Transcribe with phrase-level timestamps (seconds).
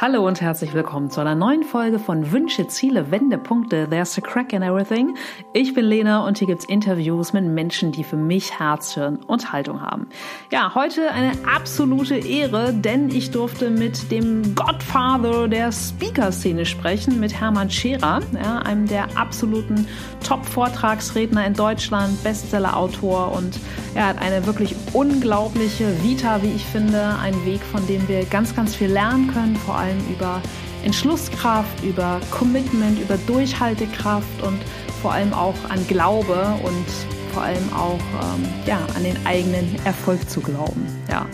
[0.00, 3.86] Hallo und herzlich willkommen zu einer neuen Folge von Wünsche, Ziele, Wendepunkte.
[3.88, 5.16] There's a crack in everything.
[5.52, 9.52] Ich bin Lena und hier gibt's Interviews mit Menschen, die für mich Herz, Hirn und
[9.52, 10.08] Haltung haben.
[10.50, 17.38] Ja, heute eine absolute Ehre, denn ich durfte mit dem Godfather der Speaker-Szene sprechen, mit
[17.38, 19.86] Hermann Scherer, ja, einem der absoluten
[20.26, 23.60] Top-Vortragsredner in Deutschland, Bestseller-Autor und
[23.94, 28.56] er hat eine wirklich unglaubliche Vita, wie ich finde, ein Weg, von dem wir ganz,
[28.56, 30.40] ganz viel lernen können, vor über
[30.84, 34.58] Entschlusskraft, über Commitment, über Durchhaltekraft und
[35.00, 36.86] vor allem auch an Glaube und
[37.32, 40.86] vor allem auch ähm, ja, an den eigenen Erfolg zu glauben.
[41.10, 41.26] Ja.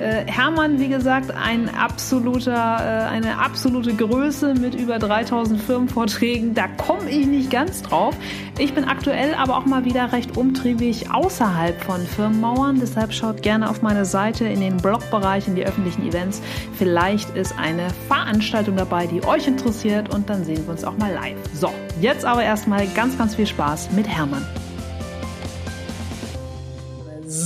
[0.00, 6.54] Äh, Hermann, wie gesagt, ein absoluter, äh, eine absolute Größe mit über 3000 Firmenvorträgen.
[6.54, 8.16] Da komme ich nicht ganz drauf.
[8.58, 12.80] Ich bin aktuell aber auch mal wieder recht umtriebig außerhalb von Firmenmauern.
[12.80, 16.42] Deshalb schaut gerne auf meine Seite in den Blogbereich, in die öffentlichen Events.
[16.76, 21.12] Vielleicht ist eine Veranstaltung dabei, die euch interessiert und dann sehen wir uns auch mal
[21.12, 21.38] live.
[21.54, 21.70] So,
[22.00, 24.44] jetzt aber erstmal ganz, ganz viel Spaß mit Hermann.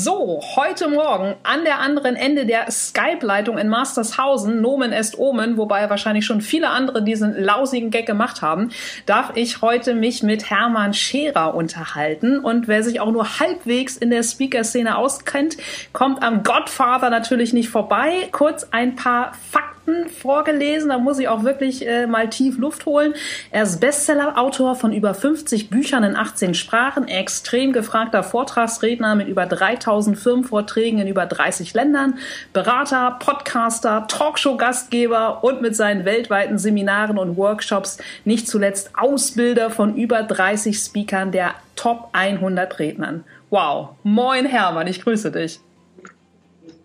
[0.09, 5.91] So, heute Morgen an der anderen Ende der Skype-Leitung in Mastershausen, Nomen est Omen, wobei
[5.91, 8.71] wahrscheinlich schon viele andere diesen lausigen Gag gemacht haben,
[9.05, 12.39] darf ich heute mich mit Hermann Scherer unterhalten.
[12.39, 15.59] Und wer sich auch nur halbwegs in der Speaker-Szene auskennt,
[15.93, 18.31] kommt am Godfather natürlich nicht vorbei.
[18.33, 20.91] Kurz ein paar Fakten Fakten vorgelesen.
[20.91, 23.15] Da muss ich auch wirklich äh, mal tief Luft holen.
[23.51, 29.47] Er ist Bestseller-Autor von über 50 Büchern in 18 Sprachen, extrem gefragter Vortragsredner mit über
[29.47, 32.19] 3000 Firmenvorträgen in über 30 Ländern,
[32.53, 40.23] Berater, Podcaster, Talkshow-Gastgeber und mit seinen weltweiten Seminaren und Workshops nicht zuletzt Ausbilder von über
[40.23, 43.25] 30 Speakern der Top 100 Rednern.
[43.51, 43.91] Wow.
[44.03, 45.61] Moin Hermann, ich grüße dich.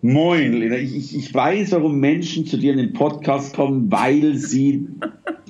[0.06, 0.76] Moin, Lena.
[0.76, 4.86] Ich, ich, weiß, warum Menschen zu dir in den Podcast kommen, weil sie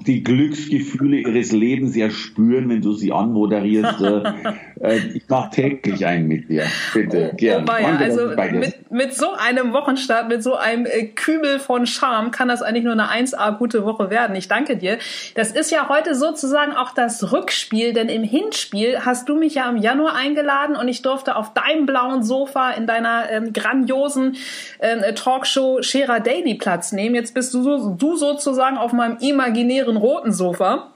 [0.07, 4.01] die Glücksgefühle ihres Lebens ja spüren, wenn du sie anmoderierst.
[4.81, 6.65] Äh, ich mache täglich einen mit dir.
[6.93, 7.67] Bitte, oh, gerne.
[7.69, 7.97] Oh, ja.
[7.97, 12.63] Also mit, mit so einem Wochenstart, mit so einem äh, Kübel von Charme kann das
[12.63, 14.35] eigentlich nur eine 1A gute Woche werden.
[14.37, 14.99] Ich danke dir.
[15.35, 19.69] Das ist ja heute sozusagen auch das Rückspiel, denn im Hinspiel hast du mich ja
[19.69, 24.37] im Januar eingeladen und ich durfte auf deinem blauen Sofa in deiner ähm, grandiosen
[24.81, 27.15] ähm, Talkshow Scherer Daily Platz nehmen.
[27.15, 30.94] Jetzt bist du, so, du sozusagen auf meinem imaginären roten Sofa.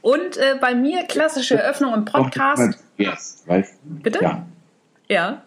[0.00, 2.78] Und äh, bei mir klassische Eröffnung im Podcast.
[2.96, 3.44] Yes,
[3.82, 4.20] Bitte?
[4.22, 4.46] Ja.
[5.08, 5.42] Ja.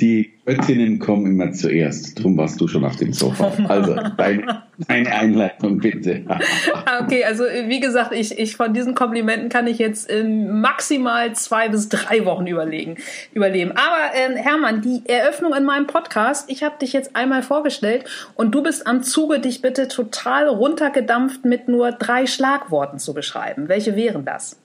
[0.00, 2.20] Die Göttinnen kommen immer zuerst.
[2.20, 3.52] Drum warst du schon auf dem Sofa.
[3.68, 6.24] Also deine, deine Einleitung bitte.
[7.00, 11.68] okay, also wie gesagt, ich, ich von diesen Komplimenten kann ich jetzt ähm, maximal zwei
[11.68, 12.96] bis drei Wochen überlegen,
[13.32, 13.70] überleben.
[13.72, 18.52] Aber ähm, Hermann, die Eröffnung in meinem Podcast, ich habe dich jetzt einmal vorgestellt und
[18.52, 23.68] du bist am Zuge, dich bitte total runtergedampft mit nur drei Schlagworten zu beschreiben.
[23.68, 24.58] Welche wären das?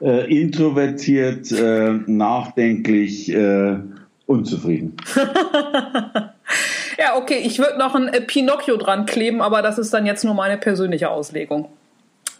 [0.00, 3.76] Äh, introvertiert, äh, nachdenklich, äh,
[4.26, 4.96] unzufrieden.
[6.98, 10.24] ja, okay, ich würde noch ein äh, Pinocchio dran kleben, aber das ist dann jetzt
[10.24, 11.68] nur meine persönliche Auslegung.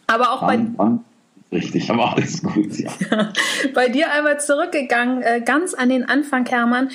[0.06, 0.59] Aber auch bei.
[0.77, 1.05] Wann?
[1.53, 2.91] Richtig, aber alles gut, ja.
[3.75, 6.91] bei dir einmal zurückgegangen, äh, ganz an den Anfang, Hermann.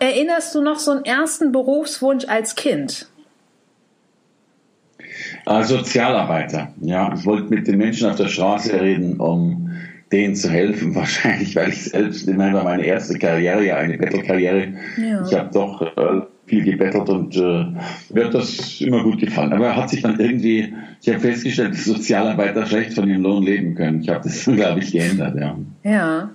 [0.00, 3.08] Erinnerst du noch so einen ersten Berufswunsch als Kind?
[5.46, 7.14] Äh, Sozialarbeiter, ja.
[7.14, 9.70] Ich wollte mit den Menschen auf der Straße reden, um
[10.12, 14.74] denen zu helfen, wahrscheinlich, weil ich selbst, ich meine, meine erste Karriere, ja eine Bettelkarriere,
[14.96, 15.24] ja.
[15.26, 17.66] ich habe doch äh, viel gebettelt und äh,
[18.12, 19.52] mir hat das immer gut gefallen.
[19.52, 23.42] Aber er hat sich dann irgendwie, ich habe festgestellt, dass Sozialarbeiter schlecht von ihrem Lohn
[23.42, 24.00] leben können.
[24.02, 25.56] Ich habe das, glaube ich, geändert, ja.
[25.82, 26.30] Ja.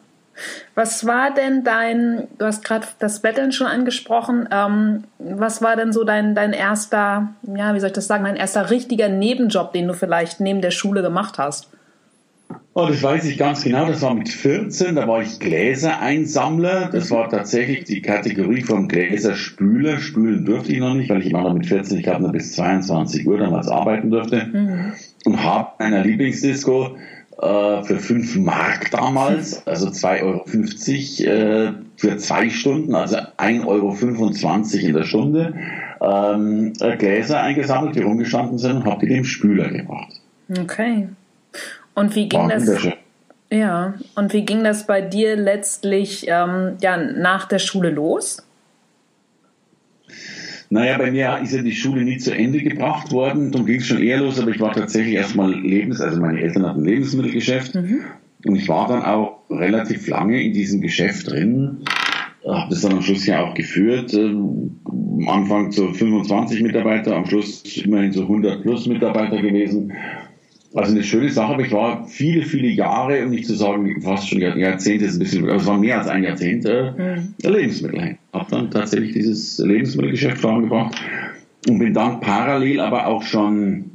[0.73, 5.91] Was war denn dein, du hast gerade das Betteln schon angesprochen, ähm, was war denn
[5.91, 9.87] so dein, dein erster, ja, wie soll ich das sagen, dein erster richtiger Nebenjob, den
[9.87, 11.69] du vielleicht neben der Schule gemacht hast?
[12.73, 13.85] Oh, das weiß ich ganz genau.
[13.87, 16.89] Das war mit 14, da war ich Gläsereinsammler.
[16.91, 19.99] Das war tatsächlich die Kategorie vom Gläserspüler.
[19.99, 22.53] Spülen durfte ich noch nicht, weil ich immer noch mit 14, ich glaube, noch bis
[22.53, 24.45] 22 Uhr damals arbeiten durfte.
[24.45, 24.93] Mhm.
[25.25, 26.95] Und habe meiner Lieblingsdisco
[27.41, 34.87] äh, für 5 Mark damals, also 2,50 Euro äh, für zwei Stunden, also 1,25 Euro
[34.87, 35.53] in der Stunde,
[36.01, 40.21] ähm, Gläser eingesammelt, die rumgestanden sind und habe die dem Spüler gebracht.
[40.49, 41.09] Okay.
[41.99, 42.87] Und wie ging das?
[43.51, 48.45] Ja, und wie ging das bei dir letztlich ähm, ja, nach der Schule los?
[50.69, 53.51] Naja, bei mir ist ja die Schule nie zu Ende gebracht worden.
[53.51, 56.65] Darum ging es schon eher los, aber ich war tatsächlich erstmal Lebens, also meine Eltern
[56.65, 57.75] hatten ein Lebensmittelgeschäft.
[57.75, 58.01] Mhm.
[58.45, 61.79] Und ich war dann auch relativ lange in diesem Geschäft drin.
[62.47, 64.13] habe das dann am Schluss ja auch geführt.
[64.13, 69.91] Ähm, am Anfang so 25 Mitarbeiter, am Schluss immerhin so 100 plus Mitarbeiter gewesen.
[70.75, 74.29] Also eine schöne Sache, aber ich war viele, viele Jahre, um nicht zu sagen fast
[74.29, 77.33] schon Jahrzehnte, ist ein bisschen, also es war mehr als ein Jahrzehnt, äh, mhm.
[77.41, 78.17] Lebensmittel.
[78.33, 80.95] Habe dann tatsächlich dieses Lebensmittelgeschäft vorangebracht
[81.67, 83.85] und bin dann parallel aber auch schon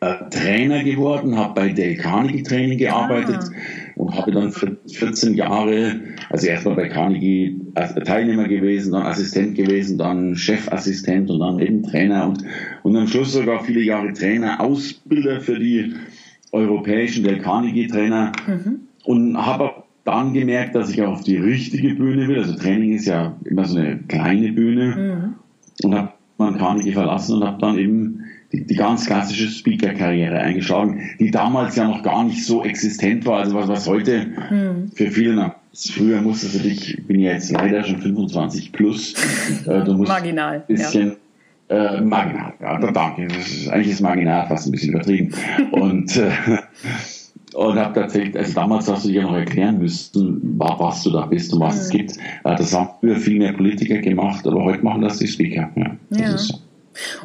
[0.00, 3.92] äh, Trainer geworden, habe bei Dale Carnegie Training gearbeitet ah.
[3.94, 6.00] und habe dann 14 Jahre,
[6.30, 12.28] also erstmal bei Carnegie Teilnehmer gewesen, dann Assistent gewesen, dann Chefassistent und dann eben Trainer
[12.28, 12.42] und,
[12.82, 15.94] und am Schluss sogar viele Jahre Trainer, Ausbilder für die
[16.52, 18.80] europäischen Dale Carnegie Trainer mhm.
[19.04, 22.38] und habe dann gemerkt, dass ich auf die richtige Bühne will.
[22.38, 25.34] Also Training ist ja immer so eine kleine Bühne
[25.82, 25.84] mhm.
[25.84, 31.00] und habe man Carnegie verlassen und habe dann eben die, die ganz klassische Speaker-Karriere eingeschlagen,
[31.18, 34.90] die damals ja noch gar nicht so existent war, also was, was heute hm.
[34.94, 35.34] für viele
[35.76, 39.14] Früher musstest du dich, ich bin ja jetzt leider schon 25 plus,
[39.66, 41.16] äh, du musst marginal, ein bisschen,
[41.68, 41.96] ja.
[41.96, 45.34] äh, marginal, ja, danke, das ist, eigentlich ist marginal fast ein bisschen übertrieben.
[45.72, 46.30] und, äh,
[47.54, 51.52] und habe tatsächlich, also damals hast du dir noch erklären müssen, was du da bist
[51.52, 51.80] und was mhm.
[51.80, 52.16] es gibt.
[52.16, 55.70] Äh, das haben früher viel mehr Politiker gemacht, aber heute machen das die Speaker.
[55.76, 56.34] Ja, das ja.
[56.34, 56.58] ist so.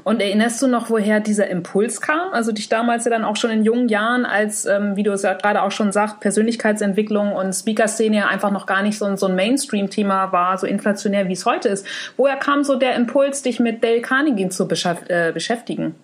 [0.03, 2.33] Und erinnerst du noch, woher dieser Impuls kam?
[2.33, 5.23] Also dich damals ja dann auch schon in jungen Jahren als, ähm, wie du es
[5.23, 9.27] ja gerade auch schon sagst, Persönlichkeitsentwicklung und Speaker-Szene ja einfach noch gar nicht so, so
[9.27, 11.85] ein Mainstream-Thema war, so inflationär wie es heute ist.
[12.17, 14.67] Woher kam so der Impuls, dich mit Dale Carnegie zu
[15.07, 15.95] äh, beschäftigen?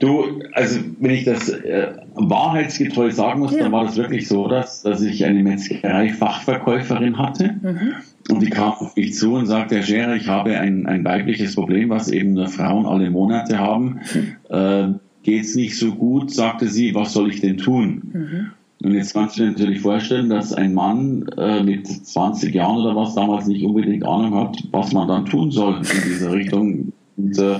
[0.00, 3.60] Du, also wenn ich das äh, wahrheitsgetreu sagen muss, ja.
[3.60, 7.92] dann war das wirklich so, dass, dass ich eine Metzgerei-Fachverkäuferin hatte mhm.
[8.28, 11.54] und die kam auf mich zu und sagte, Herr Scherer, ich habe ein, ein weibliches
[11.54, 14.00] Problem, was eben nur Frauen alle Monate haben.
[14.12, 14.56] Mhm.
[14.56, 14.88] Äh,
[15.22, 18.02] geht's nicht so gut, sagte sie, was soll ich denn tun?
[18.12, 18.50] Mhm.
[18.82, 22.94] Und jetzt kannst du dir natürlich vorstellen, dass ein Mann äh, mit 20 Jahren oder
[22.94, 26.92] was damals nicht unbedingt Ahnung hat, was man dann tun soll in dieser Richtung.
[27.16, 27.58] Und, äh,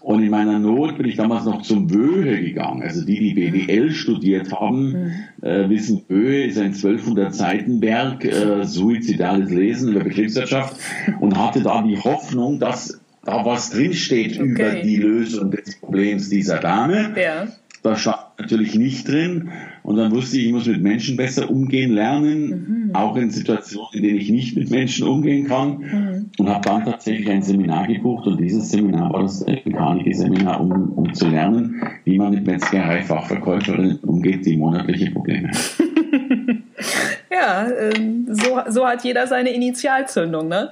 [0.00, 2.82] und in meiner Not bin ich damals noch zum Wöhe gegangen.
[2.82, 5.12] Also die, die BWL studiert haben, mhm.
[5.42, 10.76] äh, wissen, Wöhe ist ein 1200 Seiten Werk, äh, suizidales Lesen über Betriebswirtschaft
[11.20, 14.48] und hatte da die Hoffnung, dass da was drinsteht okay.
[14.48, 17.14] über die Lösung des Problems dieser Dame.
[17.20, 17.48] Ja.
[17.82, 19.50] Da stand natürlich nicht drin.
[19.82, 22.94] Und dann wusste ich, ich muss mit Menschen besser umgehen lernen, mhm.
[22.94, 25.78] auch in Situationen, in denen ich nicht mit Menschen umgehen kann.
[25.78, 26.30] Mhm.
[26.38, 31.14] Und habe dann tatsächlich ein Seminar gebucht und dieses Seminar war das Carnegie-Seminar, um, um
[31.14, 35.87] zu lernen, wie man mit Metzgerei-Fachverkäuferinnen umgeht, die monatliche Probleme haben.
[37.30, 40.70] ja, ähm, so, so hat jeder seine Initialzündung, ne?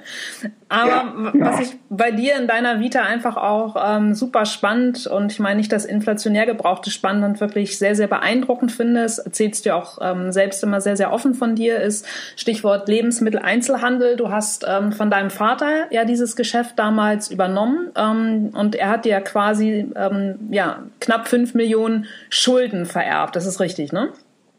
[0.69, 1.45] Aber ja, ja.
[1.45, 5.57] was ich bei dir in deiner Vita einfach auch ähm, super spannend und ich meine
[5.57, 9.99] nicht das inflationär gebrauchte spannend und wirklich sehr, sehr beeindruckend finde, das erzählst du auch
[10.01, 12.05] ähm, selbst immer sehr, sehr offen von dir, ist
[12.35, 14.17] Stichwort Lebensmitteleinzelhandel.
[14.17, 19.05] Du hast ähm, von deinem Vater ja dieses Geschäft damals übernommen ähm, und er hat
[19.05, 23.35] dir ja quasi ähm, ja, knapp fünf Millionen Schulden vererbt.
[23.37, 24.09] Das ist richtig, ne?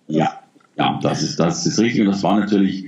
[0.06, 0.38] Ja,
[0.78, 2.00] ja, das ist, das ist richtig.
[2.02, 2.86] Und das war natürlich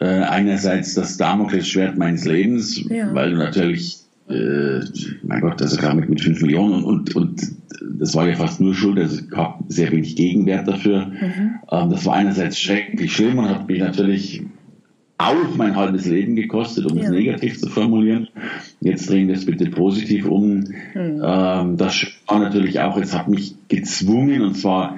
[0.00, 3.14] äh, einerseits das Damoklesschwert meines Lebens, ja.
[3.14, 4.80] weil du natürlich, äh,
[5.22, 7.42] mein Gott, also gerade mit, mit 5 Millionen und, und, und
[7.98, 11.06] das war ja fast nur Schuld, also ich habe sehr wenig Gegenwert dafür.
[11.06, 11.60] Mhm.
[11.70, 14.42] Ähm, das war einerseits schrecklich schlimm und hat mich natürlich
[15.18, 17.04] auch mein halbes Leben gekostet, um ja.
[17.04, 18.28] es negativ zu formulieren.
[18.80, 20.64] Jetzt drehen wir es bitte positiv um.
[20.94, 21.22] Mhm.
[21.24, 24.96] Ähm, das war natürlich auch, es hat mich gezwungen, und zwar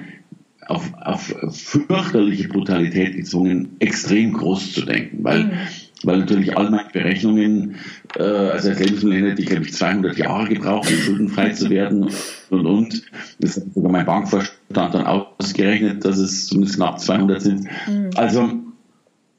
[0.69, 5.51] auf, auf fürchterliche Brutalität gezwungen, extrem groß zu denken, weil, mhm.
[6.05, 7.77] weil natürlich all meine Berechnungen,
[8.17, 12.11] äh, also als Lebensmittel hätte ich, glaube ich, 200 Jahre gebraucht, um schuldenfrei zu werden
[12.51, 13.03] und, und.
[13.41, 17.65] Das hat sogar mein Bankvorstand dann ausgerechnet, dass es zumindest knapp 200 sind.
[17.87, 18.11] Mhm.
[18.17, 18.51] Also,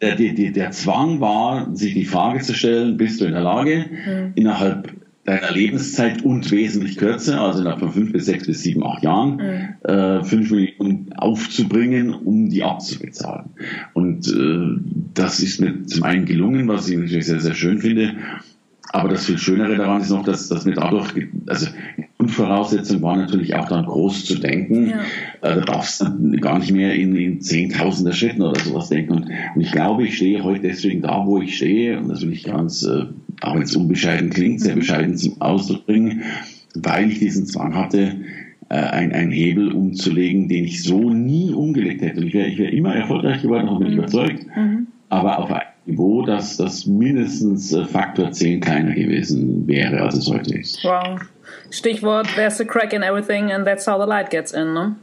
[0.02, 3.86] der, der, der Zwang war, sich die Frage zu stellen, bist du in der Lage,
[3.90, 4.32] mhm.
[4.36, 4.94] innerhalb
[5.26, 9.38] deiner Lebenszeit und wesentlich kürzer, also innerhalb von fünf bis sechs bis sieben, acht Jahren,
[9.38, 9.90] mhm.
[9.90, 13.50] äh, fünf Millionen aufzubringen, um die abzubezahlen.
[13.94, 14.82] Und äh,
[15.16, 18.16] das ist mir zum einen gelungen, was ich natürlich sehr, sehr schön finde.
[18.92, 21.12] Aber das viel Schönere daran ist noch, dass, dass mir dadurch,
[21.48, 21.68] also
[22.26, 24.90] Grundvoraussetzung war natürlich auch dann groß zu denken.
[24.90, 25.00] Ja.
[25.42, 29.14] Äh, da darfst du gar nicht mehr in, in Zehntausender Schritten oder sowas denken.
[29.14, 32.00] Und, und, ich glaube, ich stehe heute deswegen da, wo ich stehe.
[32.00, 33.04] Und das will ich ganz, äh,
[33.42, 34.80] auch wenn es unbescheiden klingt, sehr mhm.
[34.80, 36.24] bescheiden zum Ausdruck bringen,
[36.74, 38.16] weil ich diesen Zwang hatte,
[38.70, 42.22] äh, ein, ein Hebel umzulegen, den ich so nie umgelegt hätte.
[42.22, 44.00] Und ich wäre wär immer erfolgreich geworden, davon bin ich mhm.
[44.00, 44.46] überzeugt.
[44.56, 44.88] Mhm.
[45.10, 45.52] Aber auf
[45.86, 50.84] Niveau, dass das mindestens äh, Faktor 10 kleiner gewesen wäre, als es heute ist.
[50.84, 51.22] Wow.
[51.70, 54.96] Stichwort, there's a crack in everything and that's how the light gets in, ne?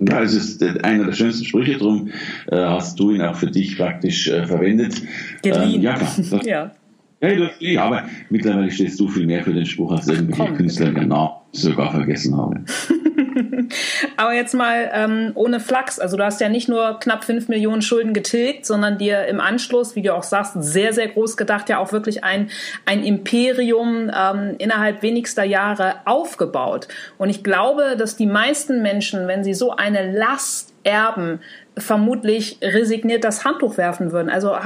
[0.00, 2.08] Ja, es ist einer der schönsten Sprüche, darum
[2.50, 5.02] äh, hast du ihn auch für dich praktisch äh, verwendet.
[5.44, 6.10] Ähm, ja, klar.
[6.30, 6.72] Das, ja.
[7.20, 11.30] Ja, ja, aber mittlerweile stehst du viel mehr für den Spruch als irgendwelche Künstler, Namen
[11.50, 12.60] sogar vergessen habe.
[14.16, 15.98] aber jetzt mal ähm, ohne Flachs.
[15.98, 19.96] Also du hast ja nicht nur knapp 5 Millionen Schulden getilgt, sondern dir im Anschluss,
[19.96, 22.50] wie du auch sagst, sehr, sehr groß gedacht, ja auch wirklich ein,
[22.84, 26.88] ein Imperium ähm, innerhalb wenigster Jahre aufgebaut.
[27.18, 31.40] Und ich glaube, dass die meisten Menschen, wenn sie so eine Last erben,
[31.76, 34.30] vermutlich resigniert das Handtuch werfen würden.
[34.30, 34.56] Also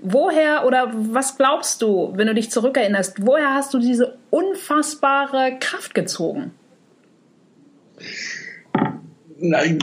[0.00, 5.94] woher oder was glaubst du, wenn du dich zurückerinnerst, woher hast du diese unfassbare Kraft
[5.94, 6.52] gezogen?
[9.40, 9.78] Nein,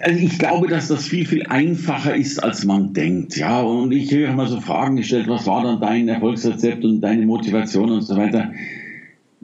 [0.00, 3.36] also ich glaube, dass das viel, viel einfacher ist, als man denkt.
[3.36, 7.26] Ja, und ich habe mal so Fragen gestellt, was war dann dein Erfolgsrezept und deine
[7.26, 8.52] Motivation und so weiter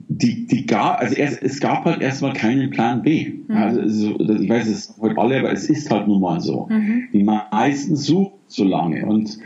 [0.09, 3.33] die, die gab, also erst, es gab halt erstmal keinen Plan B.
[3.47, 3.57] Mhm.
[3.57, 6.67] Also, ich weiß es heute alle, aber es ist halt nun mal so.
[6.71, 7.09] Mhm.
[7.13, 9.39] Die meisten suchen so lange und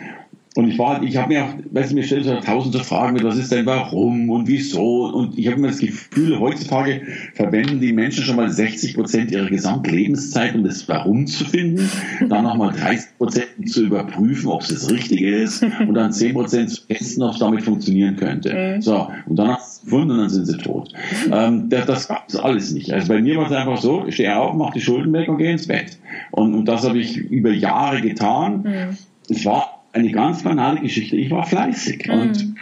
[0.54, 3.24] und ich war, ich habe mir auch, weißt du, mir stellt so tausende Fragen mit,
[3.24, 5.06] was ist denn warum und wieso?
[5.06, 7.02] Und ich habe mir das Gefühl, heutzutage
[7.34, 11.88] verwenden die Menschen schon mal 60 Prozent ihrer Gesamtlebenszeit, um das Warum zu finden,
[12.28, 16.70] dann nochmal 30 Prozent zu überprüfen, ob es das Richtige ist und dann 10 Prozent
[16.70, 18.52] zu testen, ob es damit funktionieren könnte.
[18.54, 18.82] Mhm.
[18.82, 19.56] So, und dann
[19.90, 20.92] und dann sind sie tot.
[21.32, 22.92] Ähm, das, das gab es alles nicht.
[22.92, 25.38] Also bei mir war es einfach so, ich stehe auf, mache die Schulden weg und
[25.38, 25.98] gehe ins Bett.
[26.30, 28.62] Und, und das habe ich über Jahre getan.
[28.62, 28.98] Mhm.
[29.28, 31.16] Ich war eine ganz banale Geschichte.
[31.16, 32.12] Ich war fleißig mhm.
[32.14, 32.54] und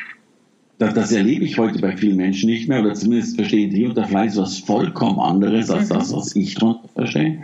[0.78, 4.04] das, das, erlebe ich heute bei vielen Menschen nicht mehr oder zumindest verstehen die unter
[4.04, 5.94] Fleiß was vollkommen anderes als mhm.
[5.94, 7.38] das, was ich darunter verstehe.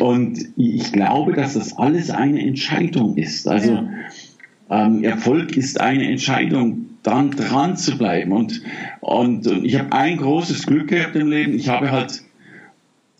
[0.00, 3.48] Und ich glaube, dass das alles eine Entscheidung ist.
[3.48, 3.90] Also ja.
[4.70, 8.32] ähm, Erfolg ist eine Entscheidung, dann dran zu bleiben.
[8.32, 8.62] Und,
[9.00, 11.54] und, und ich habe ein großes Glück gehabt im Leben.
[11.54, 12.22] Ich habe halt,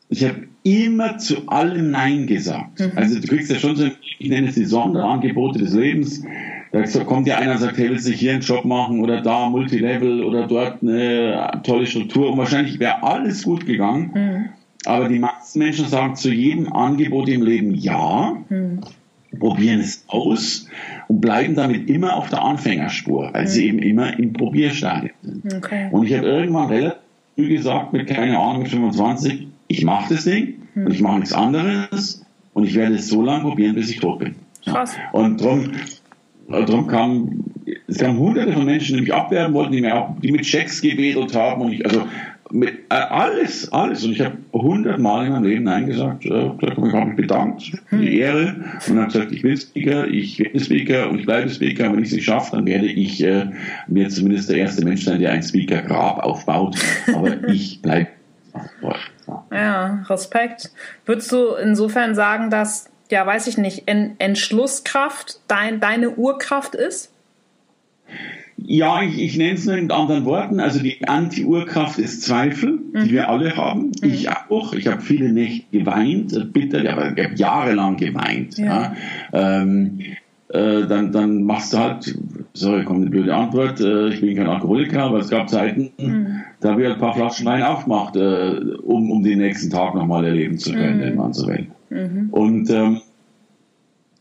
[0.09, 2.81] ich habe immer zu allem Nein gesagt.
[2.81, 2.93] Mhm.
[2.97, 3.87] Also du kriegst ja schon so,
[4.19, 6.23] ich nenne es die Sonderangebote des Lebens.
[6.73, 9.49] Da kommt ja einer und sagt, hey, willst du hier einen Job machen oder da
[9.49, 14.11] Multilevel oder dort eine tolle Struktur und wahrscheinlich wäre alles gut gegangen.
[14.15, 14.49] Mhm.
[14.85, 18.81] Aber die meisten Menschen sagen zu jedem Angebot im Leben Ja, mhm.
[19.39, 20.69] probieren es aus
[21.09, 23.79] und bleiben damit immer auf der Anfängerspur, weil sie mhm.
[23.79, 25.55] eben immer im Probierstadium sind.
[25.55, 25.89] Okay.
[25.91, 26.99] Und ich habe irgendwann relativ
[27.35, 30.87] früh gesagt, mit keine Ahnung, mit 25, ich mache das Ding hm.
[30.87, 34.19] und ich mache nichts anderes und ich werde es so lange probieren, bis ich tot
[34.21, 34.35] bin.
[34.65, 34.95] Krass.
[35.13, 35.71] Und darum
[36.49, 37.45] drum kam,
[37.87, 40.81] es kamen hunderte von Menschen, die mich abwerben wollten, die, mir auch, die mit Checks
[40.81, 42.05] gewedelt haben und ich, also
[42.51, 44.05] mit, äh, alles, alles.
[44.05, 46.25] Und ich habe hundertmal in meinem Leben Nein gesagt.
[46.25, 48.19] Äh, ich habe mich bedankt für die hm.
[48.19, 48.57] Ehre
[48.89, 51.93] und habe gesagt, ich will Speaker, ich werde Speaker und ich bleibe Speaker.
[51.93, 53.47] Wenn ich es nicht schaffe, dann werde ich äh,
[53.87, 56.79] mir zumindest der erste Mensch sein, der ein Speaker-Grab aufbaut.
[57.15, 58.09] Aber ich bleibe.
[59.53, 60.71] Ja, Respekt.
[61.07, 67.13] Würdest du insofern sagen, dass, ja, weiß ich nicht, Entschlusskraft dein, deine Urkraft ist?
[68.57, 70.61] Ja, ich, ich nenne es nur in anderen Worten.
[70.61, 73.05] Also die Anti-Urkraft ist Zweifel, mhm.
[73.05, 73.93] die wir alle haben.
[74.03, 74.11] Mhm.
[74.11, 74.73] Ich auch.
[74.73, 78.59] Ich habe viele Nächte geweint, bitter, aber ich habe jahrelang geweint.
[78.59, 78.95] Ja.
[79.33, 79.63] ja.
[79.63, 80.01] Ähm,
[80.51, 82.19] äh, dann, dann machst du halt,
[82.55, 86.41] sorry, kommt eine blöde Antwort, äh, ich bin kein Alkoholiker, aber es gab Zeiten, mhm.
[86.61, 90.25] da habe ich ein paar Flaschen Wein aufgemacht, äh, um, um den nächsten Tag nochmal
[90.25, 91.03] erleben zu können, mhm.
[91.03, 91.67] wenn man so will.
[91.91, 92.29] Mhm.
[92.31, 93.01] Und, ähm,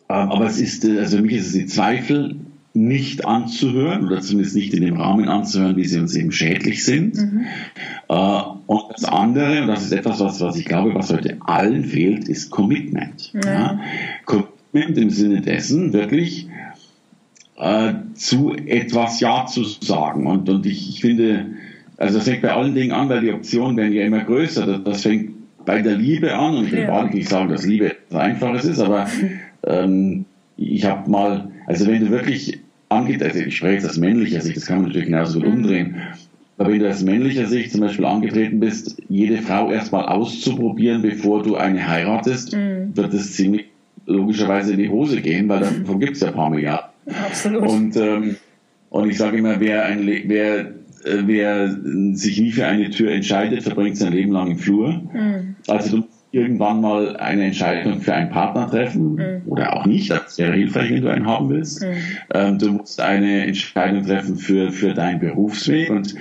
[0.10, 2.36] ähm, aber es ist, äh, also für mich ist es die Zweifel
[2.74, 7.16] nicht anzuhören oder zumindest nicht in dem Rahmen anzuhören, wie sie uns eben schädlich sind.
[7.16, 7.46] Mhm.
[8.10, 11.86] Äh, und das andere, und das ist etwas, was, was ich glaube, was heute allen
[11.86, 13.34] fehlt, ist Commitment.
[13.34, 13.52] Ja.
[13.52, 13.80] Ja?
[14.78, 16.48] Commitment im Sinne dessen, wirklich
[17.58, 20.28] äh, zu etwas Ja zu sagen.
[20.28, 21.48] Und, und ich, ich finde,
[21.98, 24.66] also das fängt bei allen Dingen an, weil die Optionen werden ja immer größer.
[24.66, 25.32] Das, das fängt
[25.66, 27.04] bei der Liebe an und ich will ja.
[27.04, 29.08] nicht sagen, dass Liebe etwas Einfaches ist, aber
[29.66, 34.40] ähm, ich habe mal, also wenn du wirklich angeht, also ich spreche jetzt aus männlicher
[34.40, 35.56] Sicht, das kann man natürlich genauso gut mhm.
[35.56, 35.96] umdrehen,
[36.58, 41.44] aber wenn du aus männlicher Sicht zum Beispiel angetreten bist, jede Frau erstmal auszuprobieren, bevor
[41.44, 42.96] du eine heiratest, mhm.
[42.96, 43.66] wird es ziemlich
[44.08, 46.90] logischerweise in die Hose gehen, weil davon gibt es ja ein paar Milliarden.
[47.26, 47.68] Absolut.
[47.68, 48.38] Und, ähm,
[48.90, 50.74] und ich sage immer, wer, ein, wer, äh,
[51.04, 51.78] wer
[52.14, 55.02] sich nie für eine Tür entscheidet, verbringt sein Leben lang im Flur.
[55.14, 55.56] Mhm.
[55.68, 59.42] Also du musst irgendwann mal eine Entscheidung für einen Partner treffen mhm.
[59.46, 61.84] oder auch nicht, das wäre hilfreich, wenn du einen haben willst.
[61.84, 61.96] Mhm.
[62.34, 66.16] Ähm, du musst eine Entscheidung treffen für, für deinen Berufsweg und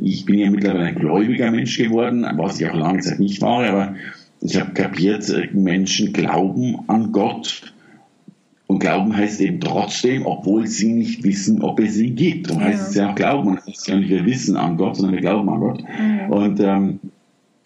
[0.00, 3.64] ich bin ja mittlerweile ein gläubiger Mensch geworden, was ich auch lange Zeit nicht war,
[3.64, 3.94] aber
[4.42, 7.72] ich habe kapiert, äh, Menschen glauben an Gott.
[8.66, 12.50] Und Glauben heißt eben trotzdem, obwohl sie nicht wissen, ob es ihn gibt.
[12.50, 12.66] Und ja.
[12.66, 13.48] heißt es ja auch Glauben.
[13.48, 15.82] Und das heißt ja nicht, wir wissen an Gott, sondern wir glauben an Gott.
[15.82, 16.32] Mhm.
[16.32, 17.00] Und, ähm,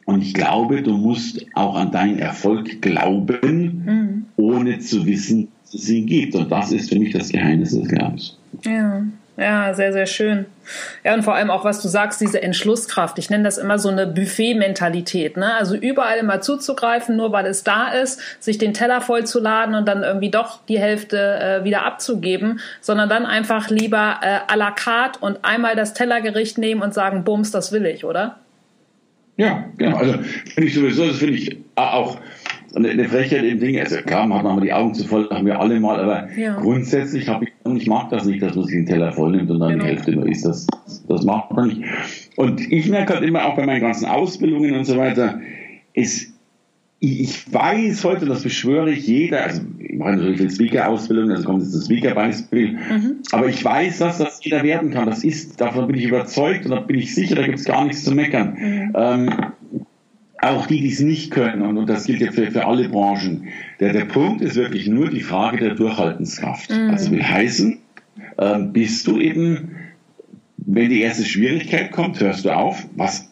[0.05, 4.25] Und ich glaube, du musst auch an deinen Erfolg glauben, mhm.
[4.37, 6.35] ohne zu wissen, dass es ihn gibt.
[6.35, 8.37] Und das ist für mich das Geheimnis des Glaubens.
[8.65, 9.05] Ja.
[9.37, 10.47] Ja, sehr, sehr schön.
[11.05, 13.19] Ja, und vor allem auch, was du sagst, diese Entschlusskraft.
[13.19, 15.37] Ich nenne das immer so eine Buffet-Mentalität.
[15.37, 15.53] Ne?
[15.55, 20.03] Also überall immer zuzugreifen, nur weil es da ist, sich den Teller vollzuladen und dann
[20.03, 25.19] irgendwie doch die Hälfte äh, wieder abzugeben, sondern dann einfach lieber äh, à la carte
[25.21, 28.37] und einmal das Tellergericht nehmen und sagen, bums, das will ich, oder?
[29.37, 29.99] Ja, genau.
[29.99, 30.15] Also
[30.55, 32.17] finde ich sowieso, das finde ich auch
[32.75, 33.79] eine Frechheit im Ding.
[33.79, 36.57] Also klar, man hat manchmal die Augen zu voll, haben wir alle mal, aber ja.
[36.57, 39.51] grundsätzlich habe ich, und ich mag das nicht, dass man sich den Teller voll nimmt
[39.51, 39.85] und dann genau.
[39.85, 40.45] die Hälfte nur isst.
[40.45, 40.67] Das,
[41.09, 41.83] das macht man nicht.
[42.37, 45.41] Und ich merke halt immer auch bei meinen ganzen Ausbildungen und so weiter,
[45.95, 46.33] ist,
[46.99, 51.63] ich weiß heute, das beschwöre ich jeder, also ich mache natürlich viel Speaker-Ausbildung, also kommt
[51.63, 53.17] jetzt das Speaker-Beispiel, mhm.
[53.33, 55.07] aber ich weiß, dass das jeder werden kann.
[55.07, 57.85] Das ist, davon bin ich überzeugt und da bin ich sicher, da gibt es gar
[57.85, 58.57] nichts zu meckern.
[58.59, 58.93] Mhm.
[58.95, 59.31] Ähm,
[60.41, 63.49] auch die, die es nicht können, und, und das gilt ja für, für alle Branchen,
[63.81, 66.71] der, der Punkt ist wirklich nur die Frage der Durchhaltenskraft.
[66.71, 66.91] Mhm.
[66.91, 67.79] Also will heißen,
[68.39, 69.77] äh, bist du eben,
[70.57, 73.31] wenn die erste Schwierigkeit kommt, hörst du auf, was,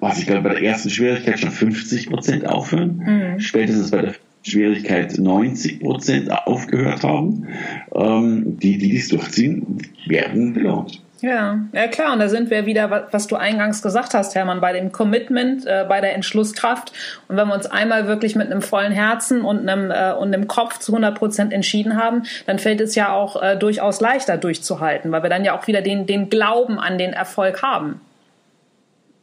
[0.00, 3.40] was ich glaube bei der ersten Schwierigkeit schon 50 Prozent aufhören, mhm.
[3.40, 7.48] spätestens bei der Schwierigkeit 90 Prozent aufgehört haben,
[7.94, 11.02] ähm, die, die dies durchziehen, werden belohnt.
[11.20, 12.12] Ja, ja klar.
[12.12, 15.84] Und da sind wir wieder, was du eingangs gesagt hast, Hermann, bei dem Commitment, äh,
[15.88, 16.92] bei der Entschlusskraft.
[17.28, 20.46] Und wenn wir uns einmal wirklich mit einem vollen Herzen und einem, äh, und einem
[20.46, 25.10] Kopf zu 100 Prozent entschieden haben, dann fällt es ja auch äh, durchaus leichter durchzuhalten,
[25.10, 28.00] weil wir dann ja auch wieder den, den Glauben an den Erfolg haben.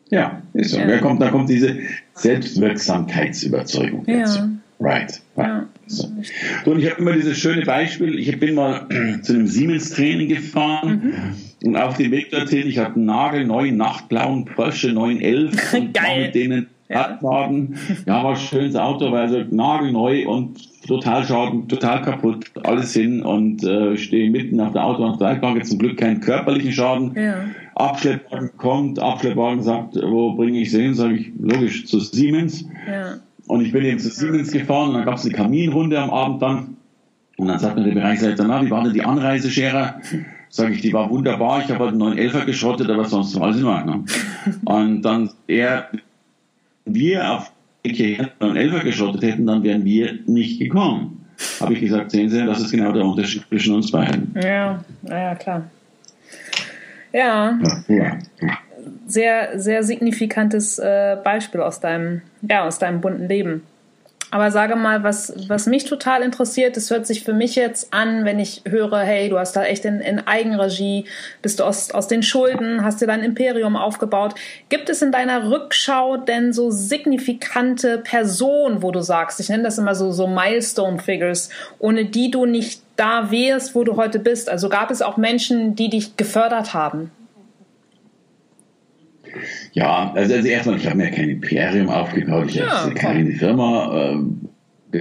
[0.10, 0.80] Ja, ist so.
[0.80, 0.88] Ja.
[0.88, 1.78] Da, kommt, da kommt diese
[2.14, 4.20] Selbstwirksamkeitsüberzeugung ja.
[4.20, 4.40] dazu.
[4.80, 5.22] Right.
[5.38, 5.48] right.
[5.48, 5.66] Ja.
[5.88, 6.12] So.
[6.66, 8.20] Und ich habe immer dieses schöne Beispiel.
[8.20, 8.88] Ich bin mal
[9.22, 11.02] zu einem Siemens-Training gefahren.
[11.04, 16.03] Mhm und auf dem Weg dorthin, ich hatte einen nagelneuen nachtblauen Porsche 911 und Geil.
[16.05, 17.75] war mit denen Radwagen.
[18.05, 18.17] Ja.
[18.17, 23.24] ja, war ein schönes Auto, weil so nagelneu und total schaden, total kaputt, alles hin
[23.24, 27.13] und äh, stehe mitten auf der Autobahn zum Glück keinen körperlichen Schaden.
[27.15, 27.46] Ja.
[27.75, 30.93] Abschleppwagen kommt, Abschleppwagen sagt, wo bringe ich sie hin?
[30.93, 32.66] Sage ich, logisch, zu Siemens.
[32.88, 33.16] Ja.
[33.48, 36.42] Und ich bin eben zu Siemens gefahren und dann gab es eine Kaminrunde am Abend
[36.42, 36.77] dann.
[37.38, 39.96] Und dann sagt mir der Bereichsleiter, na, wie war denn die Anreiseschere?
[40.53, 43.57] Sage ich, die war wunderbar, ich habe halt einen 911er geschrottet, aber sonst war alles
[43.57, 44.05] in Ordnung.
[44.66, 45.89] Und dann er,
[46.85, 47.51] wir auf
[47.83, 51.25] einen 911er geschrottet hätten, dann wären wir nicht gekommen.
[51.59, 54.35] Habe ich gesagt, sehen Sie, das ist genau der Unterschied zwischen uns beiden.
[54.44, 55.63] Ja, ja, klar.
[57.11, 57.59] Ja.
[57.87, 58.20] ja.
[59.07, 63.63] Sehr, sehr signifikantes äh, Beispiel aus deinem, ja, aus deinem bunten Leben.
[64.33, 68.25] Aber sage mal, was, was mich total interessiert, das hört sich für mich jetzt an,
[68.25, 71.05] wenn ich höre, hey, du hast da echt in, in Eigenregie,
[71.43, 74.33] bist du aus, aus den Schulden, hast dir dein Imperium aufgebaut.
[74.69, 79.77] Gibt es in deiner Rückschau denn so signifikante Personen, wo du sagst, ich nenne das
[79.77, 84.50] immer so, so Milestone Figures, ohne die du nicht da wärst, wo du heute bist?
[84.50, 87.11] Also gab es auch Menschen, die dich gefördert haben?
[89.74, 93.31] Ja, also, also erstmal, ich habe mir kein Imperium aufgebaut, ich ja, habe eine kleine
[93.33, 94.11] Firma.
[94.11, 94.50] Ähm,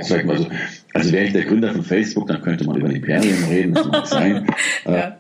[0.01, 0.47] sag ich mal so,
[0.95, 3.87] also wäre ich der Gründer von Facebook, dann könnte man über ein Imperium reden, das
[3.87, 4.47] mag sein.
[4.87, 4.95] ja.
[4.95, 5.13] Äh,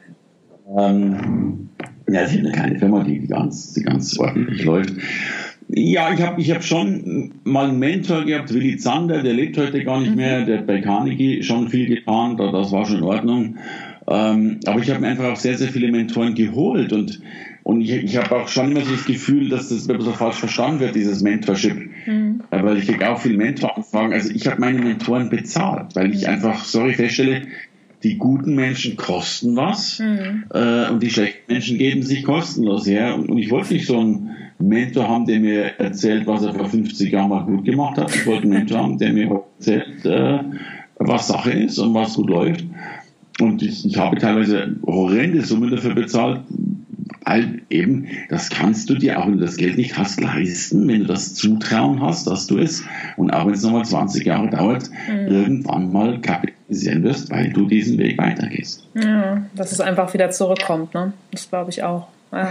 [0.76, 1.68] ähm,
[2.08, 4.94] ja, ich habe eine kleine Firma, die ganz, die ganz ordentlich läuft.
[5.68, 9.84] Ja, ich habe ich hab schon mal einen Mentor gehabt, Willi Zander, der lebt heute
[9.84, 10.16] gar nicht mhm.
[10.16, 13.56] mehr, der hat bei Carnegie schon viel getan, das war schon in Ordnung.
[14.08, 17.20] Ähm, aber ich habe mir einfach auch sehr, sehr viele Mentoren geholt und
[17.64, 20.80] und ich, ich habe auch schon immer so das Gefühl, dass das so falsch verstanden
[20.80, 21.90] wird, dieses Mentorship.
[22.06, 22.40] Mhm.
[22.50, 24.12] Weil ich kriege auch viele Mentoranfragen.
[24.12, 27.42] Also ich habe meine Mentoren bezahlt, weil ich einfach, sorry, feststelle,
[28.02, 30.44] die guten Menschen kosten was mhm.
[30.52, 33.14] äh, und die schlechten Menschen geben sich kostenlos her.
[33.14, 36.68] Und, und, ich wollte nicht so einen Mentor haben, der mir erzählt, was er vor
[36.68, 38.14] 50 Jahren mal gut gemacht hat.
[38.14, 40.40] Ich wollte einen Mentor haben, der mir erzählt, äh,
[40.96, 42.64] was Sache ist und was gut läuft.
[43.40, 46.40] Und ich, ich habe teilweise horrende Summen dafür bezahlt,
[47.24, 51.00] all eben, das kannst du dir, auch wenn du das Geld nicht hast, leisten, wenn
[51.00, 52.84] du das Zutrauen hast, dass du es,
[53.16, 55.26] und auch wenn es nochmal 20 Jahre dauert, mhm.
[55.26, 58.86] irgendwann mal kapitalisieren wirst, weil du diesen Weg weitergehst.
[58.94, 61.12] Ja, dass es einfach wieder zurückkommt, ne?
[61.30, 62.08] Das glaube ich auch.
[62.32, 62.50] Ja.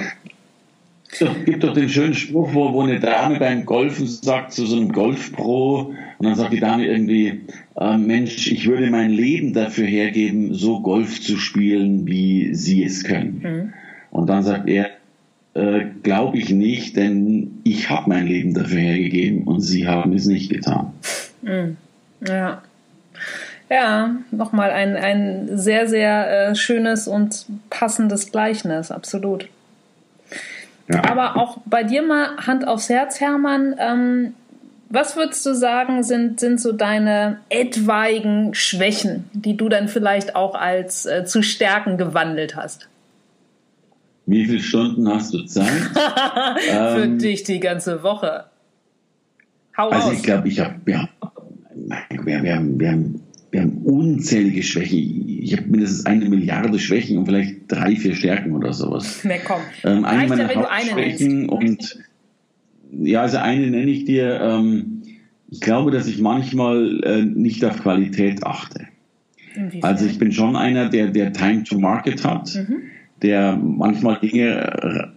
[1.14, 4.78] Es gibt doch den schönen Spruch, wo, wo eine Dame beim Golfen sagt zu so
[4.78, 7.42] einem Golfpro, und dann sagt die Dame irgendwie,
[7.76, 13.04] äh, Mensch, ich würde mein Leben dafür hergeben, so Golf zu spielen, wie Sie es
[13.04, 13.42] können.
[13.44, 13.74] Mhm.
[14.12, 14.90] Und dann sagt er,
[15.54, 20.26] äh, glaube ich nicht, denn ich habe mein Leben dafür hergegeben und Sie haben es
[20.26, 20.94] nicht getan.
[21.42, 21.78] Mhm.
[22.28, 22.62] Ja.
[23.70, 29.48] Ja, nochmal ein, ein sehr, sehr äh, schönes und passendes Gleichnis, absolut.
[30.90, 31.04] Ja.
[31.10, 33.76] Aber auch bei dir mal Hand aufs Herz, Hermann.
[33.80, 34.34] Ähm,
[34.90, 40.54] was würdest du sagen, sind, sind so deine etwaigen Schwächen, die du dann vielleicht auch
[40.54, 42.90] als äh, zu Stärken gewandelt hast?
[44.32, 45.68] Wie viele Stunden hast du Zeit?
[46.70, 48.46] Für ähm, dich die ganze Woche.
[49.78, 50.14] Hau also aus.
[50.14, 51.10] ich glaube, ich habe ja,
[52.10, 55.28] wir, wir, haben, wir, haben, wir haben unzählige Schwächen.
[55.28, 59.20] Ich habe mindestens eine Milliarde Schwächen und vielleicht drei, vier Stärken oder sowas.
[59.24, 59.62] Na komm.
[59.84, 62.00] Ähm, eine meiner ja, Hauptschwächen und
[62.92, 64.40] ja, also eine nenne ich dir.
[64.42, 65.02] Ähm,
[65.50, 68.88] ich glaube, dass ich manchmal äh, nicht auf Qualität achte.
[69.82, 72.84] Also ich bin schon einer, der, der Time to Market hat, mhm.
[73.22, 75.12] Der manchmal Dinge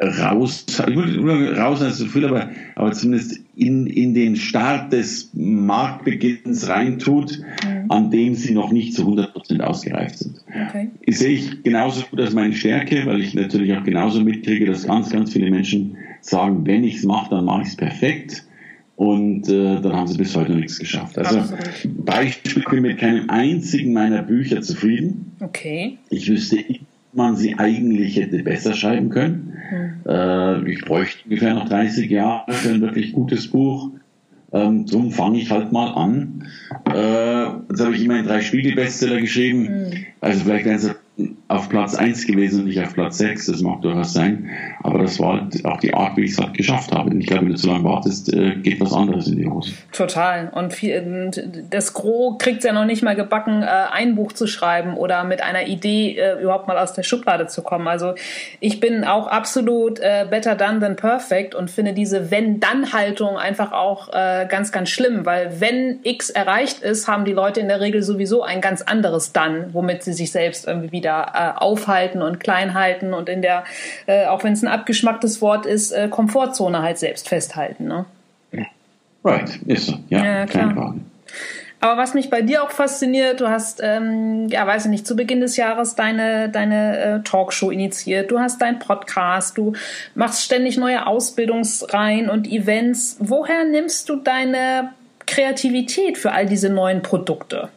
[0.00, 5.30] raus, ich würde raus als zu viel, aber, aber zumindest in, in den Start des
[5.34, 7.90] Marktbeginns reintut, mhm.
[7.90, 10.40] an dem sie noch nicht zu 100% ausgereift sind.
[10.48, 10.90] Okay.
[11.02, 14.86] Ich sehe ich genauso gut als meine Stärke, weil ich natürlich auch genauso mitkriege, dass
[14.86, 18.44] ganz, ganz viele Menschen sagen, wenn ich es mache, dann mache ich es perfekt.
[18.96, 21.16] Und äh, dann haben sie bis heute noch nichts geschafft.
[21.16, 22.04] Also Absolut.
[22.04, 25.32] Beispiel, ich bin mit keinem einzigen meiner Bücher zufrieden.
[25.40, 25.96] Okay.
[26.10, 26.62] Ich wüsste,
[27.20, 29.54] man sie eigentlich hätte besser schreiben können.
[29.70, 30.10] Mhm.
[30.10, 33.90] Äh, ich bräuchte ungefähr noch 30 Jahre für ein wirklich gutes Buch.
[34.52, 36.46] Ähm, drum fange ich halt mal an.
[36.92, 39.62] Äh, jetzt habe ich immerhin drei Spiegel-Bestseller geschrieben.
[39.62, 39.92] Mhm.
[40.20, 43.82] Also vielleicht werden sie auf Platz 1 gewesen und nicht auf Platz 6, das mag
[43.82, 44.50] durchaus sein,
[44.84, 47.12] aber das war halt auch die Art, wie ich es halt geschafft habe.
[47.16, 49.72] Ich glaube, wenn du zu lange wartest, äh, geht was anderes in die Hose.
[49.90, 50.50] Total.
[50.54, 51.30] Und viel,
[51.68, 55.24] das Gros kriegt es ja noch nicht mal gebacken, äh, ein Buch zu schreiben oder
[55.24, 57.88] mit einer Idee äh, überhaupt mal aus der Schublade zu kommen.
[57.88, 58.14] Also
[58.60, 64.72] ich bin auch absolut better done than perfect und finde diese Wenn-Dann-Haltung einfach auch ganz,
[64.72, 68.60] ganz schlimm, weil wenn X erreicht ist, haben die Leute in der Regel sowieso ein
[68.60, 73.28] ganz anderes Dann, womit sie sich selbst irgendwie wieder äh, aufhalten und klein halten und
[73.28, 73.64] in der,
[74.06, 77.86] äh, auch wenn es ein abgeschmacktes Wort ist, äh, Komfortzone halt selbst festhalten.
[77.86, 78.06] Ne?
[79.24, 79.98] Right, ist so.
[80.08, 80.94] Ja, ja Frage.
[81.82, 85.16] Aber was mich bei dir auch fasziniert, du hast, ähm, ja, weiß ich nicht, zu
[85.16, 89.72] Beginn des Jahres deine, deine äh, Talkshow initiiert, du hast deinen Podcast, du
[90.14, 93.16] machst ständig neue Ausbildungsreihen und Events.
[93.18, 94.90] Woher nimmst du deine
[95.26, 97.70] Kreativität für all diese neuen Produkte?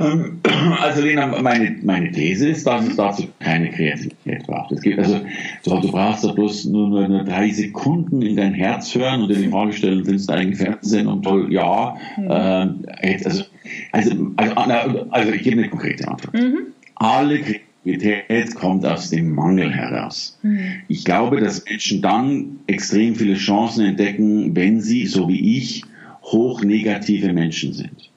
[0.00, 0.40] Ähm,
[0.80, 4.72] also Lena, meine, meine These ist, dass es dazu keine Kreativität braucht.
[4.72, 5.20] Es geht also,
[5.64, 9.28] du, du brauchst da bloß nur, nur, nur, drei Sekunden in dein Herz hören und
[9.28, 11.96] dir die Frage stellen, findest du eigentlich Fernsehen und toll, ja.
[12.16, 12.30] Mhm.
[12.30, 13.44] Äh, also,
[13.92, 16.34] also, also, also, ich gebe eine konkrete Antwort.
[16.34, 16.58] Mhm.
[16.94, 20.38] Alle Kreativität kommt aus dem Mangel heraus.
[20.42, 20.82] Mhm.
[20.88, 25.84] Ich glaube, dass Menschen dann extrem viele Chancen entdecken, wenn sie, so wie ich,
[26.22, 28.09] hoch negative Menschen sind.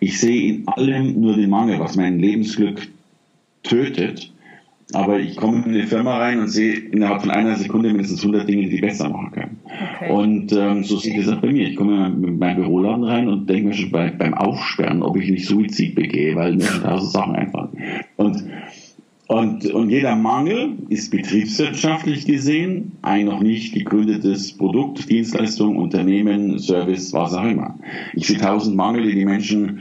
[0.00, 2.88] Ich sehe in allem nur den Mangel, was mein Lebensglück
[3.62, 4.32] tötet.
[4.92, 8.48] Aber ich komme in eine Firma rein und sehe innerhalb von einer Sekunde mindestens 100
[8.48, 9.60] Dinge, die besser machen können.
[9.64, 10.12] Okay.
[10.12, 11.68] Und ähm, so sieht es auch bei mir.
[11.68, 15.28] Ich komme in meinen Büroladen rein und denke mir schon bei, beim Aufsperren, ob ich
[15.28, 17.70] nicht Suizid begehe, weil mir tausend Sachen einfallen.
[18.14, 18.44] Und
[19.28, 27.12] und, und jeder Mangel ist betriebswirtschaftlich gesehen ein noch nicht gegründetes Produkt, Dienstleistung, Unternehmen, Service,
[27.12, 27.76] was auch immer.
[28.14, 29.80] Ich sehe tausend Mangel, die die Menschen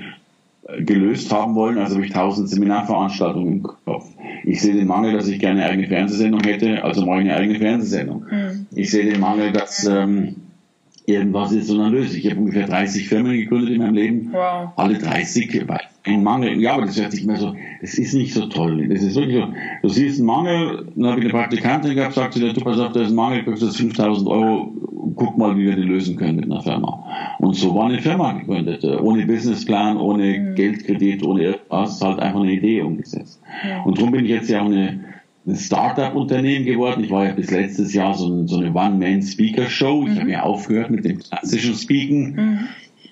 [0.68, 4.08] äh, gelöst haben wollen, also habe ich tausend Seminarveranstaltungen im Kopf.
[4.44, 7.36] Ich sehe den Mangel, dass ich gerne eine eigene Fernsehsendung hätte, also mache ich eine
[7.36, 8.26] eigene Fernsehsendung.
[8.30, 8.66] Mhm.
[8.74, 10.38] Ich sehe den Mangel, dass ähm,
[11.06, 12.18] irgendwas ist, sondern löse.
[12.18, 14.30] Ich habe ungefähr 30 Firmen gegründet in meinem Leben.
[14.32, 14.70] Wow.
[14.76, 16.62] Alle 30, weil ein Mangel.
[16.62, 18.88] Ja, aber das hört sich mehr so, das ist nicht so toll.
[18.88, 22.39] Das ist wirklich so, du siehst einen Mangel, dann habe ich eine Praktikantin gehabt, sagte
[22.39, 24.72] der, du pass auf, da ist ein Mangel, kostet 5000 Euro,
[25.15, 27.04] guck mal, wie wir den lösen können mit einer Firma.
[27.39, 30.56] Und so war eine Firma gegründet, ohne Businessplan, ohne mhm.
[30.56, 33.41] Geldkredit, ohne irgendwas, halt einfach eine Idee umgesetzt.
[33.68, 33.84] Ja.
[33.84, 35.00] Und darum bin ich jetzt ja auch eine,
[35.48, 37.04] ein Startup-Unternehmen geworden.
[37.04, 40.08] Ich war ja bis letztes Jahr so, ein, so eine One-Man-Speaker-Show.
[40.08, 40.20] Ich mhm.
[40.20, 42.36] habe ja aufgehört mit dem klassischen Speaken.
[42.36, 42.68] Mhm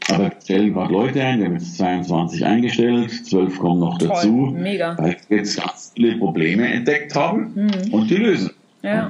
[0.09, 4.53] aber stellen gerade Leute ein, wir haben jetzt 22 eingestellt, 12 kommen noch Toll, dazu,
[4.57, 4.97] mega.
[4.97, 7.93] weil wir jetzt ganz viele Probleme entdeckt haben mhm.
[7.93, 8.51] und die lösen.
[8.81, 9.09] Ja.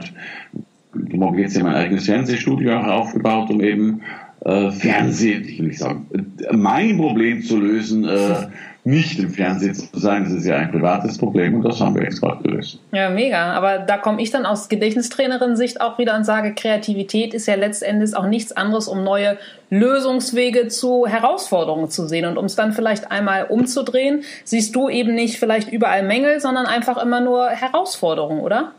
[0.94, 4.02] Und habe jetzt ja mein eigenes Fernsehstudio auch aufgebaut, um eben
[4.46, 6.06] äh, Fernsehen, ich will nicht sagen,
[6.52, 8.48] mein Problem zu lösen, äh,
[8.86, 10.26] nicht im Fernsehen zu sein.
[10.26, 12.80] Das ist ja ein privates Problem und das haben wir jetzt gerade gelöst.
[12.92, 13.54] Ja, mega.
[13.54, 18.16] Aber da komme ich dann aus Gedächtnistrainerin-Sicht auch wieder und sage, Kreativität ist ja letztendlich
[18.16, 19.38] auch nichts anderes, um neue
[19.70, 22.26] Lösungswege zu Herausforderungen zu sehen.
[22.26, 26.66] Und um es dann vielleicht einmal umzudrehen, siehst du eben nicht vielleicht überall Mängel, sondern
[26.66, 28.74] einfach immer nur Herausforderungen, oder?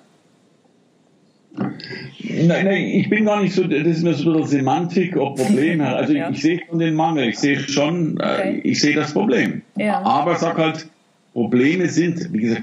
[2.46, 5.36] Nein, nein, ich bin gar nicht so, das ist mir so ein bisschen Semantik, ob
[5.36, 5.94] Probleme.
[5.94, 6.30] Also ja.
[6.30, 8.60] ich, ich, sehe schon den Mangel, ich sehe schon, äh, okay.
[8.64, 9.62] ich sehe das Problem.
[9.76, 10.00] Ja.
[10.02, 10.86] Aber sag halt,
[11.32, 12.62] Probleme sind, wie gesagt,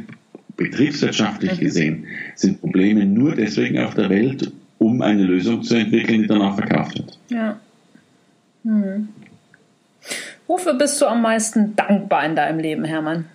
[0.56, 1.64] betriebswirtschaftlich mhm.
[1.64, 6.56] gesehen sind Probleme nur deswegen auf der Welt, um eine Lösung zu entwickeln, die danach
[6.56, 7.18] verkauft wird.
[7.30, 7.60] Ja.
[8.64, 9.10] Hm.
[10.48, 13.26] Wofür bist du am meisten dankbar in deinem Leben, Hermann?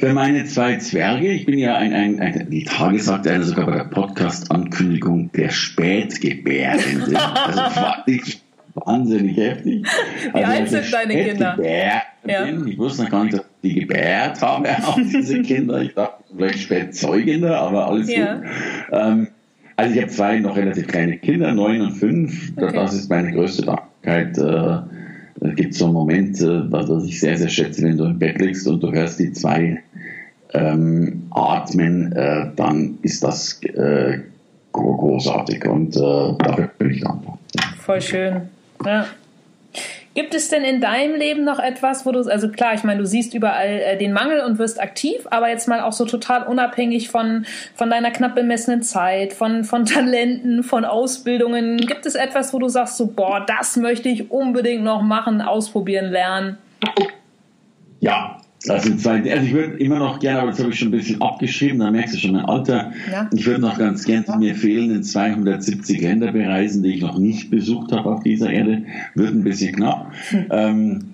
[0.00, 3.66] Für meine zwei Zwerge, ich bin ja ein, ein, ein die Tage sagte einer sogar
[3.66, 7.20] bei der Podcast-Ankündigung, der Spätgebärende.
[7.20, 8.40] also war nicht
[8.72, 9.84] wahnsinnig heftig.
[9.84, 11.58] Wie also, alt sind deine Kinder?
[11.62, 12.46] Ja.
[12.66, 15.82] Ich wusste noch gar nicht, dass die gebärt haben, auch diese Kinder.
[15.82, 18.36] Ich dachte, vielleicht Spätzeugende, aber alles ja.
[18.36, 18.44] gut.
[18.92, 19.28] Ähm,
[19.76, 22.52] also ich habe zwei noch relativ kleine Kinder, neun und fünf.
[22.56, 22.72] Okay.
[22.72, 24.38] Das ist meine größte Dankbarkeit.
[24.38, 24.99] Äh,
[25.40, 28.40] es gibt so einen Moment, äh, was ich sehr, sehr schätze, wenn du im Bett
[28.40, 29.82] liegst und du hörst die zwei
[30.52, 34.18] ähm, atmen, äh, dann ist das äh,
[34.72, 36.00] großartig und äh,
[36.38, 37.38] dafür bin ich dankbar.
[37.78, 38.42] Voll schön.
[38.84, 39.06] Ja.
[40.14, 43.06] Gibt es denn in deinem Leben noch etwas, wo du, also klar, ich meine, du
[43.06, 47.10] siehst überall äh, den Mangel und wirst aktiv, aber jetzt mal auch so total unabhängig
[47.10, 47.46] von,
[47.76, 51.76] von deiner knapp bemessenen Zeit, von, von Talenten, von Ausbildungen.
[51.76, 56.10] Gibt es etwas, wo du sagst, so, boah, das möchte ich unbedingt noch machen, ausprobieren,
[56.10, 56.58] lernen?
[58.00, 60.92] Ja, also, zwei, also ich würde immer noch gerne, aber das habe ich schon ein
[60.92, 62.92] bisschen abgeschrieben, da merkst du schon mein Alter.
[63.10, 63.30] Ja.
[63.32, 67.50] Ich würde noch ganz gerne die mir fehlenden 270 Länder bereisen, die ich noch nicht
[67.50, 68.84] besucht habe auf dieser Erde.
[69.14, 70.12] Wird ein bisschen knapp.
[70.30, 70.46] Hm.
[70.50, 71.04] Ähm,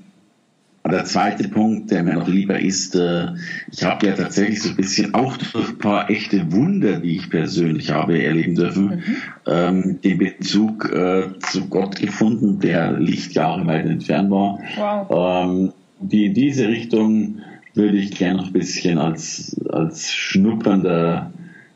[0.90, 3.28] der zweite Punkt, der mir noch lieber ist, äh,
[3.72, 7.30] ich habe ja tatsächlich so ein bisschen auch durch ein paar echte Wunder, die ich
[7.30, 9.16] persönlich habe erleben dürfen, mhm.
[9.46, 14.60] ähm, den Bezug äh, zu Gott gefunden, der Lichtjahre weit entfernt war.
[14.76, 15.48] Wow.
[15.48, 17.42] Ähm, die in diese Richtung
[17.74, 21.30] würde ich gerne noch ein bisschen als, als schnuppernder,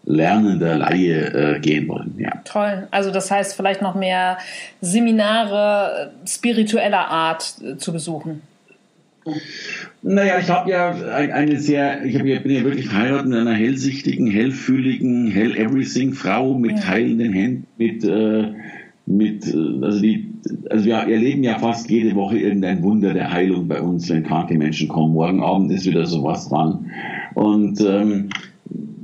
[0.05, 2.15] lernender Laie äh, gehen wollen.
[2.19, 2.41] Ja.
[2.45, 2.89] Toll.
[2.91, 4.39] Also das heißt vielleicht noch mehr
[4.81, 8.43] Seminare spiritueller Art äh, zu besuchen.
[10.01, 14.27] Naja, ich habe ja eine sehr, ich ja, bin ja wirklich verheiratet mit einer hellsichtigen,
[14.27, 16.87] hellfühligen, hell everything Frau mit ja.
[16.87, 18.55] heilenden Händen, mit äh,
[19.11, 20.30] mit, äh, also die,
[20.71, 24.57] also wir erleben ja fast jede Woche irgendein Wunder der Heilung bei uns, wenn kranke
[24.57, 25.15] Menschen kommen.
[25.15, 26.91] Morgen Abend ist wieder sowas dran.
[27.35, 28.31] Und ähm,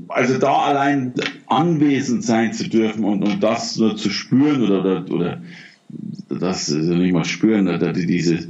[0.09, 1.13] also da allein
[1.47, 5.43] anwesend sein zu dürfen und, und das nur zu spüren oder, oder, oder
[6.29, 8.49] das also nicht mal spüren, oder diese,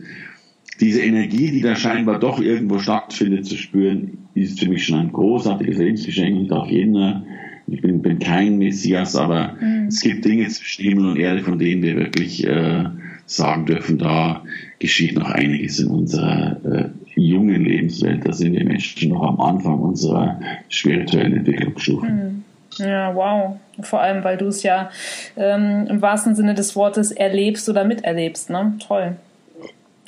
[0.81, 5.13] diese Energie, die da scheinbar doch irgendwo stattfindet, zu spüren, ist für mich schon ein
[5.13, 6.43] großartiges Lebensgeschenk.
[6.43, 7.25] Ich darf jeden
[7.69, 9.87] ich bin, bin kein Messias, aber mhm.
[9.89, 12.85] es gibt Dinge zwischen Himmel und Erde, von denen wir wirklich äh,
[13.27, 14.43] sagen dürfen, da
[14.79, 16.89] geschieht noch einiges in unserer äh,
[17.21, 18.27] jungen Lebenswelt.
[18.27, 22.07] Da sind wir Menschen noch am Anfang unserer spirituellen Entwicklungsstufe.
[22.07, 22.45] Mhm.
[22.79, 23.57] Ja, wow.
[23.81, 24.91] Vor allem, weil du es ja
[25.37, 28.51] ähm, im wahrsten Sinne des Wortes erlebst oder miterlebst.
[28.51, 28.75] Ne?
[28.87, 29.17] Toll.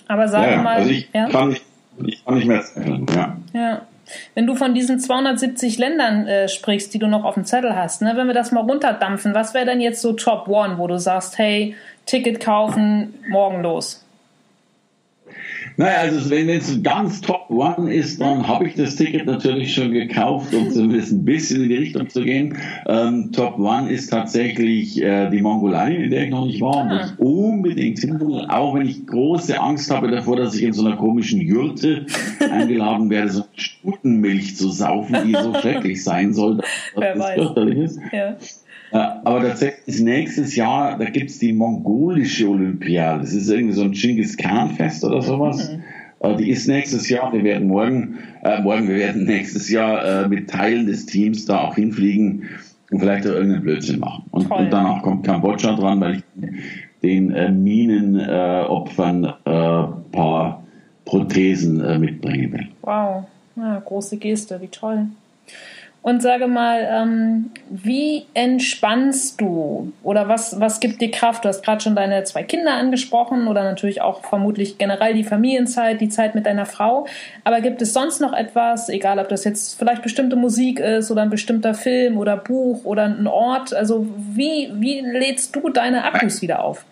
[0.06, 0.76] Aber sag ja, mal.
[0.76, 1.28] Also ich, ja?
[1.28, 1.64] kann nicht,
[2.06, 3.36] ich kann nicht mehr erzählen, ja.
[3.52, 3.82] Ja.
[4.34, 8.02] Wenn du von diesen 270 Ländern äh, sprichst, die du noch auf dem Zettel hast,
[8.02, 10.98] ne, wenn wir das mal runterdampfen, was wäre denn jetzt so Top One, wo du
[10.98, 11.74] sagst, hey,
[12.06, 14.07] Ticket kaufen, morgen los?
[15.78, 19.92] Naja, also wenn es ganz Top One ist, dann habe ich das Ticket natürlich schon
[19.92, 22.58] gekauft, um zumindest ein bisschen in die Richtung zu gehen.
[22.88, 26.90] Ähm, Top One ist tatsächlich äh, die Mongolei, in der ich noch nicht war, und
[26.90, 27.06] ah.
[27.06, 30.96] ich unbedingt hin auch wenn ich große Angst habe davor, dass ich in so einer
[30.96, 32.06] komischen Jurte
[32.50, 37.78] eingeladen werde, so Stutenmilch zu saufen, die so schrecklich sein soll, dass Wer das fürchterlich
[37.78, 38.00] ist.
[38.12, 38.36] Ja.
[38.90, 43.20] Aber tatsächlich ist nächstes Jahr, da gibt es die mongolische Olympiade.
[43.20, 45.70] Das ist irgendwie so ein Genghis Khan Fest oder sowas.
[45.70, 45.82] Mhm.
[46.20, 47.32] Äh, die ist nächstes Jahr.
[47.32, 51.60] Wir werden morgen, äh, morgen, wir werden nächstes Jahr äh, mit Teilen des Teams da
[51.60, 52.44] auch hinfliegen
[52.90, 54.24] und vielleicht auch irgendeinen Blödsinn machen.
[54.30, 56.22] Und, und danach kommt Kambodscha dran, weil ich
[57.02, 59.30] den äh, Minenopfern äh,
[60.12, 60.64] paar
[61.04, 62.68] Prothesen äh, mitbringen will.
[62.82, 63.24] Wow,
[63.56, 65.06] ja, große Geste, wie toll.
[66.00, 71.44] Und sage mal, ähm, wie entspannst du oder was, was gibt dir Kraft?
[71.44, 76.00] Du hast gerade schon deine zwei Kinder angesprochen oder natürlich auch vermutlich generell die Familienzeit,
[76.00, 77.06] die Zeit mit deiner Frau.
[77.42, 81.22] Aber gibt es sonst noch etwas, egal ob das jetzt vielleicht bestimmte Musik ist oder
[81.22, 83.74] ein bestimmter Film oder Buch oder ein Ort?
[83.74, 86.86] Also wie, wie lädst du deine Akkus wieder auf?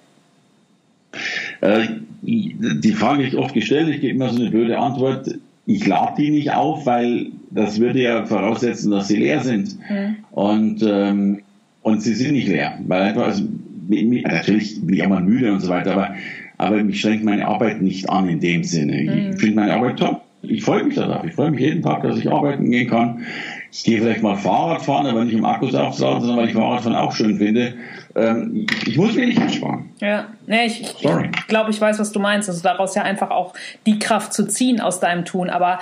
[1.60, 1.86] Äh,
[2.22, 5.30] die Frage ist oft gestellt, ich gebe immer so eine blöde Antwort
[5.66, 9.76] ich lade die nicht auf, weil das würde ja voraussetzen, dass sie leer sind.
[9.90, 10.16] Mhm.
[10.30, 11.42] Und, ähm,
[11.82, 12.78] und sie sind nicht leer.
[12.86, 13.42] Weil einfach, also,
[13.88, 16.14] natürlich bin ich auch mal müde und so weiter, aber,
[16.56, 19.02] aber mich schränkt meine Arbeit nicht an in dem Sinne.
[19.02, 19.32] Mhm.
[19.32, 20.22] Ich finde meine Arbeit top.
[20.42, 21.24] Ich freue mich darauf.
[21.24, 23.22] Ich freue mich jeden Tag, dass ich arbeiten gehen kann.
[23.72, 26.96] Ich gehe vielleicht mal Fahrrad fahren, aber nicht im Akkus aufzuladen, sondern weil ich Fahrradfahren
[26.96, 27.74] auch schön finde.
[28.16, 29.90] Ähm, ich, muss mir nicht ersparen.
[30.00, 32.48] Ja, nee, ich, ich glaube, ich weiß, was du meinst.
[32.48, 33.52] Also daraus ja einfach auch
[33.84, 35.50] die Kraft zu ziehen aus deinem Tun.
[35.50, 35.80] Aber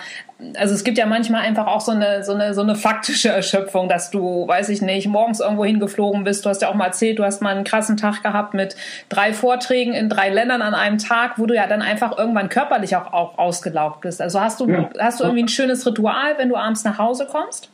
[0.57, 3.89] also es gibt ja manchmal einfach auch so eine, so eine, so eine faktische Erschöpfung,
[3.89, 6.45] dass du, weiß ich nicht, morgens irgendwo hingeflogen bist.
[6.45, 8.75] Du hast ja auch mal erzählt, du hast mal einen krassen Tag gehabt mit
[9.09, 12.97] drei Vorträgen in drei Ländern an einem Tag, wo du ja dann einfach irgendwann körperlich
[12.97, 14.21] auch, auch ausgelaugt bist.
[14.21, 14.91] Also hast du, ja.
[14.99, 17.71] hast du irgendwie ein schönes Ritual, wenn du abends nach Hause kommst?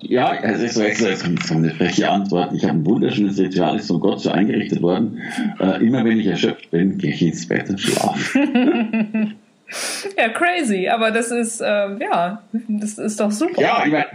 [0.00, 2.52] Ja, es ist so eine freche Antwort.
[2.52, 5.20] Ich habe ein wunderschönes Ritual, ist von Gott so eingerichtet worden.
[5.58, 8.38] Äh, immer wenn ich erschöpft bin, gehe ich ins Bett und schlafe.
[10.16, 13.60] ja, crazy, aber das ist, ähm, ja, das ist doch super.
[13.60, 14.06] Ja, ich meine,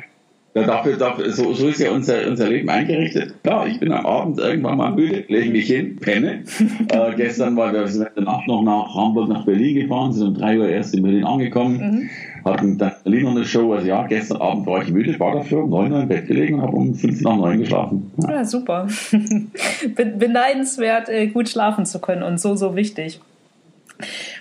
[0.54, 3.44] dafür, dafür, so, so ist ja unser, unser Leben eingerichtet.
[3.44, 6.44] Klar, ich bin am Abend irgendwann mal müde, lege mich hin, penne.
[6.90, 10.60] äh, gestern war wir sind Nacht noch nach Hamburg, nach Berlin gefahren, sind um drei
[10.60, 12.10] Uhr erst in Berlin angekommen,
[12.44, 12.50] mhm.
[12.50, 13.74] hatten dann Berlin noch eine Show.
[13.74, 16.56] Also ja, gestern Abend war ich müde, war dafür um neun Uhr im Bett gelegen
[16.56, 18.12] und habe um fünf nach neun geschlafen.
[18.18, 18.88] Ja, ja super.
[19.96, 23.20] Beneidenswert, äh, gut schlafen zu können und so, so wichtig.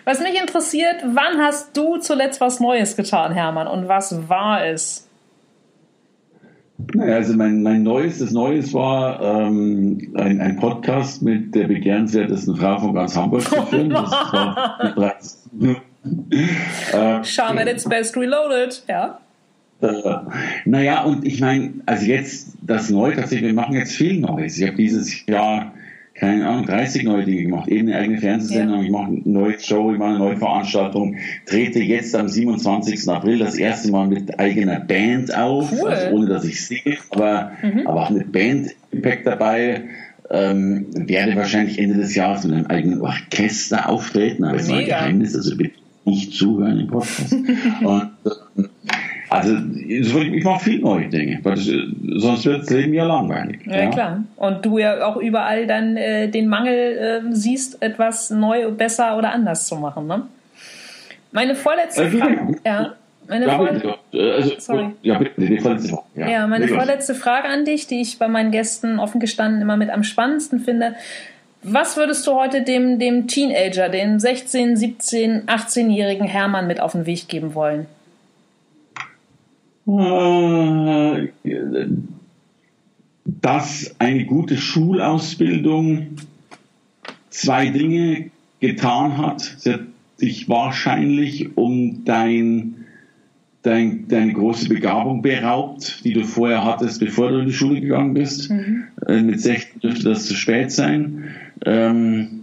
[0.05, 3.67] Was mich interessiert, wann hast du zuletzt was Neues getan, Hermann?
[3.67, 5.09] Und was war es?
[6.95, 12.79] Naja, also mein, mein neuestes Neues war ähm, ein, ein Podcast mit der begehrenswertesten Frau
[12.79, 13.91] von ganz Hamburg zu führen.
[13.91, 14.81] Das war
[17.21, 19.21] äh, Charm at its best reloaded, ja.
[19.81, 19.89] Äh,
[20.65, 24.59] naja, und ich meine, also jetzt das Neue tatsächlich, wir machen jetzt viel Neues.
[24.59, 25.73] Ich habe dieses Jahr
[26.15, 29.93] keine Ahnung, 30 neue Dinge gemacht, eben eine eigene Fernsehsendung, ich mache eine neue Show,
[29.93, 33.09] ich mache eine neue Veranstaltung, trete jetzt am 27.
[33.09, 35.89] April das erste Mal mit eigener Band auf, cool.
[35.89, 37.87] also ohne dass ich singe, aber, mhm.
[37.87, 39.83] aber auch mit Band-Impact dabei.
[40.31, 44.87] Ähm, werde wahrscheinlich Ende des Jahres mit einem eigenen Orchester auftreten, aber es war ein
[44.87, 45.75] Geheimnis, also bitte
[46.07, 47.33] nicht zuhören im Podcast.
[47.83, 48.11] Und
[48.57, 48.69] ähm,
[49.33, 49.57] also
[49.89, 53.61] ich mache viel neue Dinge, weil das, sonst wird das Leben ja langweilig.
[53.67, 54.25] Ja, ja, klar.
[54.37, 59.33] Und du ja auch überall dann äh, den Mangel äh, siehst, etwas neu, besser oder
[59.33, 60.07] anders zu machen.
[60.07, 60.23] Ne?
[61.33, 62.57] Meine vorletzte also, Frage.
[62.65, 62.95] Ja.
[63.29, 63.95] Meine ja, also,
[66.49, 70.03] meine vorletzte Frage an dich, die ich bei meinen Gästen offen gestanden immer mit am
[70.03, 70.95] spannendsten finde.
[71.63, 77.07] Was würdest du heute dem, dem Teenager, dem 16, 17, 18-jährigen Hermann mit auf den
[77.07, 77.87] Weg geben wollen?
[83.25, 86.17] Dass eine gute Schulausbildung
[87.31, 89.41] zwei Dinge getan hat.
[89.59, 89.81] Sie hat
[90.21, 92.85] dich wahrscheinlich um dein,
[93.63, 98.15] dein, deine große Begabung beraubt, die du vorher hattest, bevor du in die Schule gegangen
[98.15, 98.51] bist.
[98.51, 98.85] Mhm.
[99.07, 101.25] Äh, mit 16 dürfte das zu spät sein.
[101.67, 102.42] Ähm,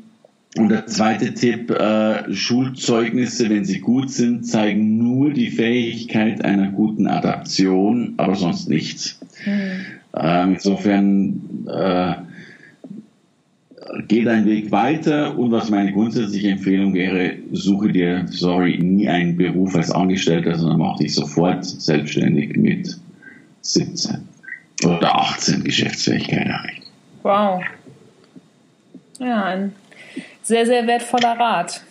[0.57, 6.71] und der zweite Tipp, äh, Schulzeugnisse, wenn sie gut sind, zeigen nur die Fähigkeit einer
[6.71, 9.19] guten Adaption, aber sonst nichts.
[9.45, 9.85] Mhm.
[10.17, 12.15] Ähm, insofern äh,
[14.07, 19.37] geh deinen Weg weiter und was meine grundsätzliche Empfehlung wäre, suche dir, sorry, nie einen
[19.37, 22.97] Beruf als Angestellter, sondern mach dich sofort selbstständig mit
[23.61, 24.17] 17
[24.83, 26.83] oder 18 Geschäftsfähigkeit erreicht.
[27.21, 27.61] Wow.
[29.19, 29.73] Ja, ein
[30.49, 31.81] sehr, sehr wertvoller Rat.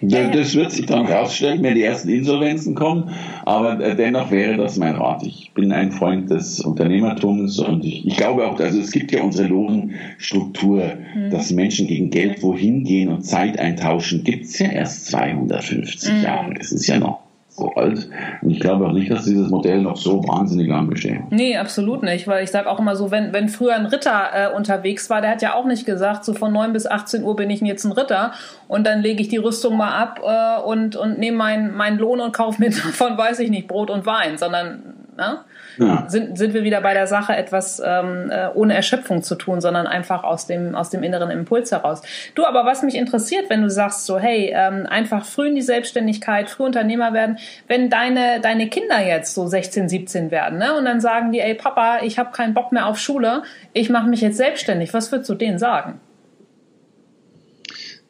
[0.00, 3.10] Ja, das wird sich dann rausstellen, wenn die ersten Insolvenzen kommen.
[3.44, 5.24] Aber äh, dennoch wäre das mein Rat.
[5.24, 9.22] Ich bin ein Freund des Unternehmertums und ich, ich glaube auch, also es gibt ja
[9.22, 11.30] unsere Lohnstruktur, mhm.
[11.30, 16.22] dass Menschen gegen Geld wohin gehen und Zeit eintauschen, gibt es ja erst 250 mhm.
[16.22, 16.54] Jahre.
[16.54, 17.27] Das ist ja noch
[17.58, 18.08] so alt.
[18.40, 21.20] Und ich glaube auch nicht, dass dieses Modell noch so wahnsinnig lang besteht.
[21.30, 22.26] Nee, absolut nicht.
[22.26, 25.32] Weil ich sage auch immer so, wenn, wenn früher ein Ritter äh, unterwegs war, der
[25.32, 27.92] hat ja auch nicht gesagt, so von 9 bis 18 Uhr bin ich jetzt ein
[27.92, 28.32] Ritter
[28.68, 32.20] und dann lege ich die Rüstung mal ab äh, und, und nehme meinen mein Lohn
[32.20, 35.38] und kaufe mir davon, weiß ich nicht, Brot und Wein, sondern ne?
[35.78, 36.04] Ja.
[36.08, 39.86] sind, sind wir wieder bei der Sache, etwas ähm, äh, ohne Erschöpfung zu tun, sondern
[39.86, 42.02] einfach aus dem, aus dem inneren Impuls heraus.
[42.34, 45.62] Du, aber was mich interessiert, wenn du sagst so, hey, ähm, einfach früh in die
[45.62, 50.84] Selbstständigkeit, früh Unternehmer werden, wenn deine, deine Kinder jetzt so 16, 17 werden, ne, und
[50.84, 54.20] dann sagen die, ey Papa, ich habe keinen Bock mehr auf Schule, ich mache mich
[54.20, 56.00] jetzt selbstständig, was würdest du denen sagen?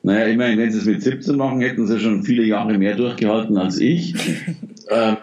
[0.02, 2.94] Naja, ich meine, wenn sie es mit 17 machen, hätten sie schon viele Jahre mehr
[2.94, 4.14] durchgehalten als ich.
[4.88, 5.16] äh,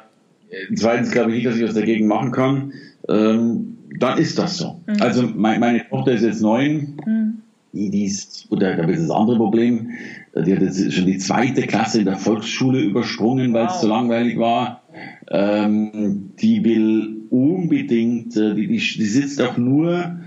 [0.76, 2.74] zweitens glaube ich nicht, dass ich was dagegen machen kann.
[3.08, 4.82] Ähm, dann ist das so.
[4.88, 5.02] Mhm.
[5.02, 6.98] Also mein, meine Tochter ist jetzt neun.
[7.06, 7.34] Mhm.
[7.74, 9.90] Die, die ist, oder da ist das andere Problem.
[10.34, 13.82] Die hat jetzt schon die zweite Klasse in der Volksschule übersprungen, weil es wow.
[13.82, 14.82] so langweilig war.
[15.30, 20.20] Ähm, die will unbedingt, äh, die, die, die sitzt auch nur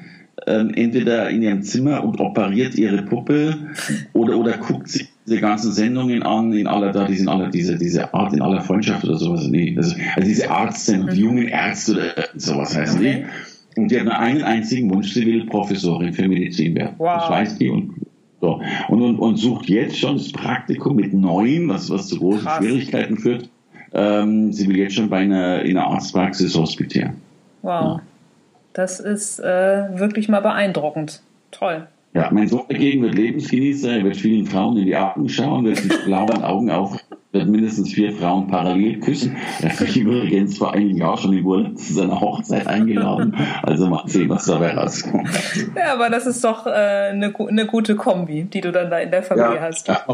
[0.47, 3.57] ähm, entweder in ihrem Zimmer und operiert ihre Puppe
[4.13, 7.77] oder, oder guckt sich diese ganzen Sendungen an, in aller, da, die sind alle, diese,
[7.77, 11.25] diese Art in aller Freundschaft oder sowas, nee, also, also diese Ärzte und die mhm.
[11.25, 13.25] jungen Ärzte oder sowas heißen die.
[13.77, 16.95] Und die hat nur einen einzigen Wunsch, sie will Professorin für Medizin werden.
[16.99, 17.21] Wow.
[17.21, 17.95] Das weiß die und
[18.41, 18.61] so.
[18.89, 22.59] Und, und, und sucht jetzt schon das Praktikum mit neun, was, was zu großen Krass.
[22.59, 23.49] Schwierigkeiten führt.
[23.93, 27.15] Ähm, sie will jetzt schon bei einer, in einer Arztpraxis hospitieren.
[27.63, 27.71] Wow.
[27.71, 28.03] Ja.
[28.79, 31.23] Das ist äh, wirklich mal beeindruckend.
[31.51, 31.89] Toll.
[32.15, 35.85] Ja, mein Sohn dagegen wird Lebensgenießer, er wird vielen Frauen in die Augen schauen, wird
[35.85, 36.97] mit blauen Augen auf,
[37.33, 39.37] wird mindestens vier Frauen parallel küssen.
[39.61, 43.35] Er hat mich übrigens vor einigen Jahren schon in zu seiner Hochzeit eingeladen.
[43.65, 45.29] Also mal sehen, was dabei rauskommt.
[45.77, 49.11] Ja, aber das ist doch äh, eine, eine gute Kombi, die du dann da in
[49.11, 49.89] der Familie ja, hast.
[49.89, 50.05] Ja,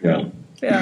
[0.00, 0.20] ja.
[0.60, 0.78] ja.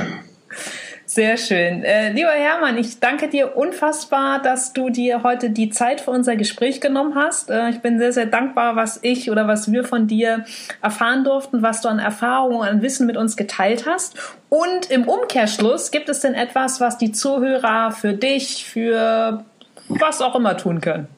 [1.11, 1.83] Sehr schön.
[1.83, 6.37] Äh, lieber Hermann, ich danke dir unfassbar, dass du dir heute die Zeit für unser
[6.37, 7.51] Gespräch genommen hast.
[7.51, 10.45] Äh, ich bin sehr, sehr dankbar, was ich oder was wir von dir
[10.81, 14.37] erfahren durften, was du an Erfahrungen, an Wissen mit uns geteilt hast.
[14.51, 19.45] Und im Umkehrschluss, gibt es denn etwas, was die Zuhörer für dich, für
[19.89, 21.09] was auch immer tun können?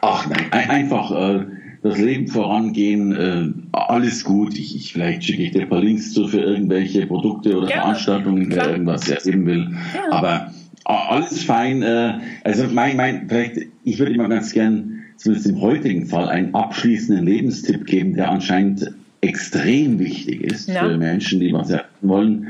[0.00, 1.12] Ach nein, einfach.
[1.12, 4.58] Äh das Leben vorangehen, äh, alles gut.
[4.58, 7.82] Ich, ich, vielleicht schicke ich dir ein paar Links zu für irgendwelche Produkte oder Gerne.
[7.82, 9.68] Veranstaltungen, wer irgendwas ersehen will.
[9.94, 10.12] Ja.
[10.12, 10.52] Aber
[10.84, 11.82] alles fein.
[11.82, 16.54] Äh, also mein, mein, vielleicht, ich würde immer ganz gern, zumindest im heutigen Fall, einen
[16.54, 20.80] abschließenden Lebenstipp geben, der anscheinend extrem wichtig ist ja.
[20.80, 22.48] für Menschen, die was erreichen wollen.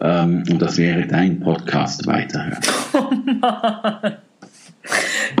[0.00, 2.58] Ähm, und das wäre dein Podcast weiterhören.
[2.94, 3.10] Oh
[3.40, 4.16] Mann.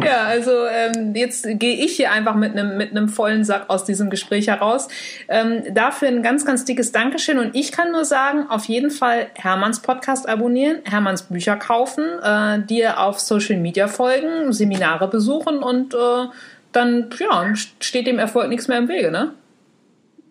[0.04, 3.84] Ja, also ähm, jetzt gehe ich hier einfach mit einem mit einem vollen Sack aus
[3.84, 4.88] diesem Gespräch heraus.
[5.28, 7.38] Ähm, dafür ein ganz, ganz dickes Dankeschön.
[7.38, 12.60] Und ich kann nur sagen, auf jeden Fall Hermanns Podcast abonnieren, Hermanns Bücher kaufen, äh,
[12.66, 16.26] dir auf Social Media folgen, Seminare besuchen und äh,
[16.72, 19.32] dann ja, steht dem Erfolg nichts mehr im Wege, ne?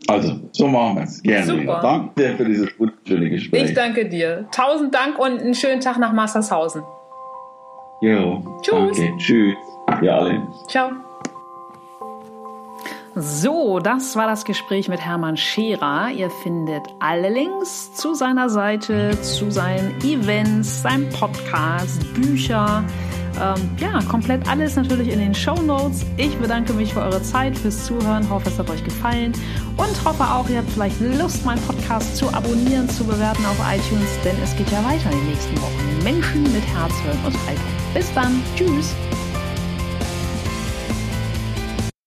[0.08, 1.22] Also, so machen wir es.
[1.22, 1.46] Gerne.
[1.46, 1.80] Super.
[1.82, 2.70] Danke dir für dieses
[3.08, 3.66] schöne Gespräch.
[3.66, 4.48] Ich danke dir.
[4.52, 6.82] Tausend Dank und einen schönen Tag nach Mastershausen.
[8.02, 8.41] Jo.
[8.62, 8.97] Tschüss.
[8.97, 9.18] Danke.
[9.18, 9.56] Tschüss.
[10.02, 10.47] Ja, alle.
[10.68, 10.91] Ciao.
[13.14, 16.10] So, das war das Gespräch mit Hermann Scherer.
[16.12, 22.84] Ihr findet alle Links zu seiner Seite, zu seinen Events, seinem Podcast, Bücher.
[23.40, 26.06] Ähm, ja, komplett alles natürlich in den Show Notes.
[26.18, 28.30] Ich bedanke mich für eure Zeit, fürs Zuhören.
[28.30, 29.34] Hoffe, es hat euch gefallen
[29.78, 34.10] und hoffe auch, ihr habt vielleicht Lust, meinen Podcast zu abonnieren, zu bewerten auf iTunes,
[34.24, 36.04] denn es geht ja weiter in den nächsten Wochen.
[36.04, 37.64] Menschen mit Herz, Hirn und Haltung.
[37.94, 38.42] Bis dann.
[38.56, 38.96] Tschüss.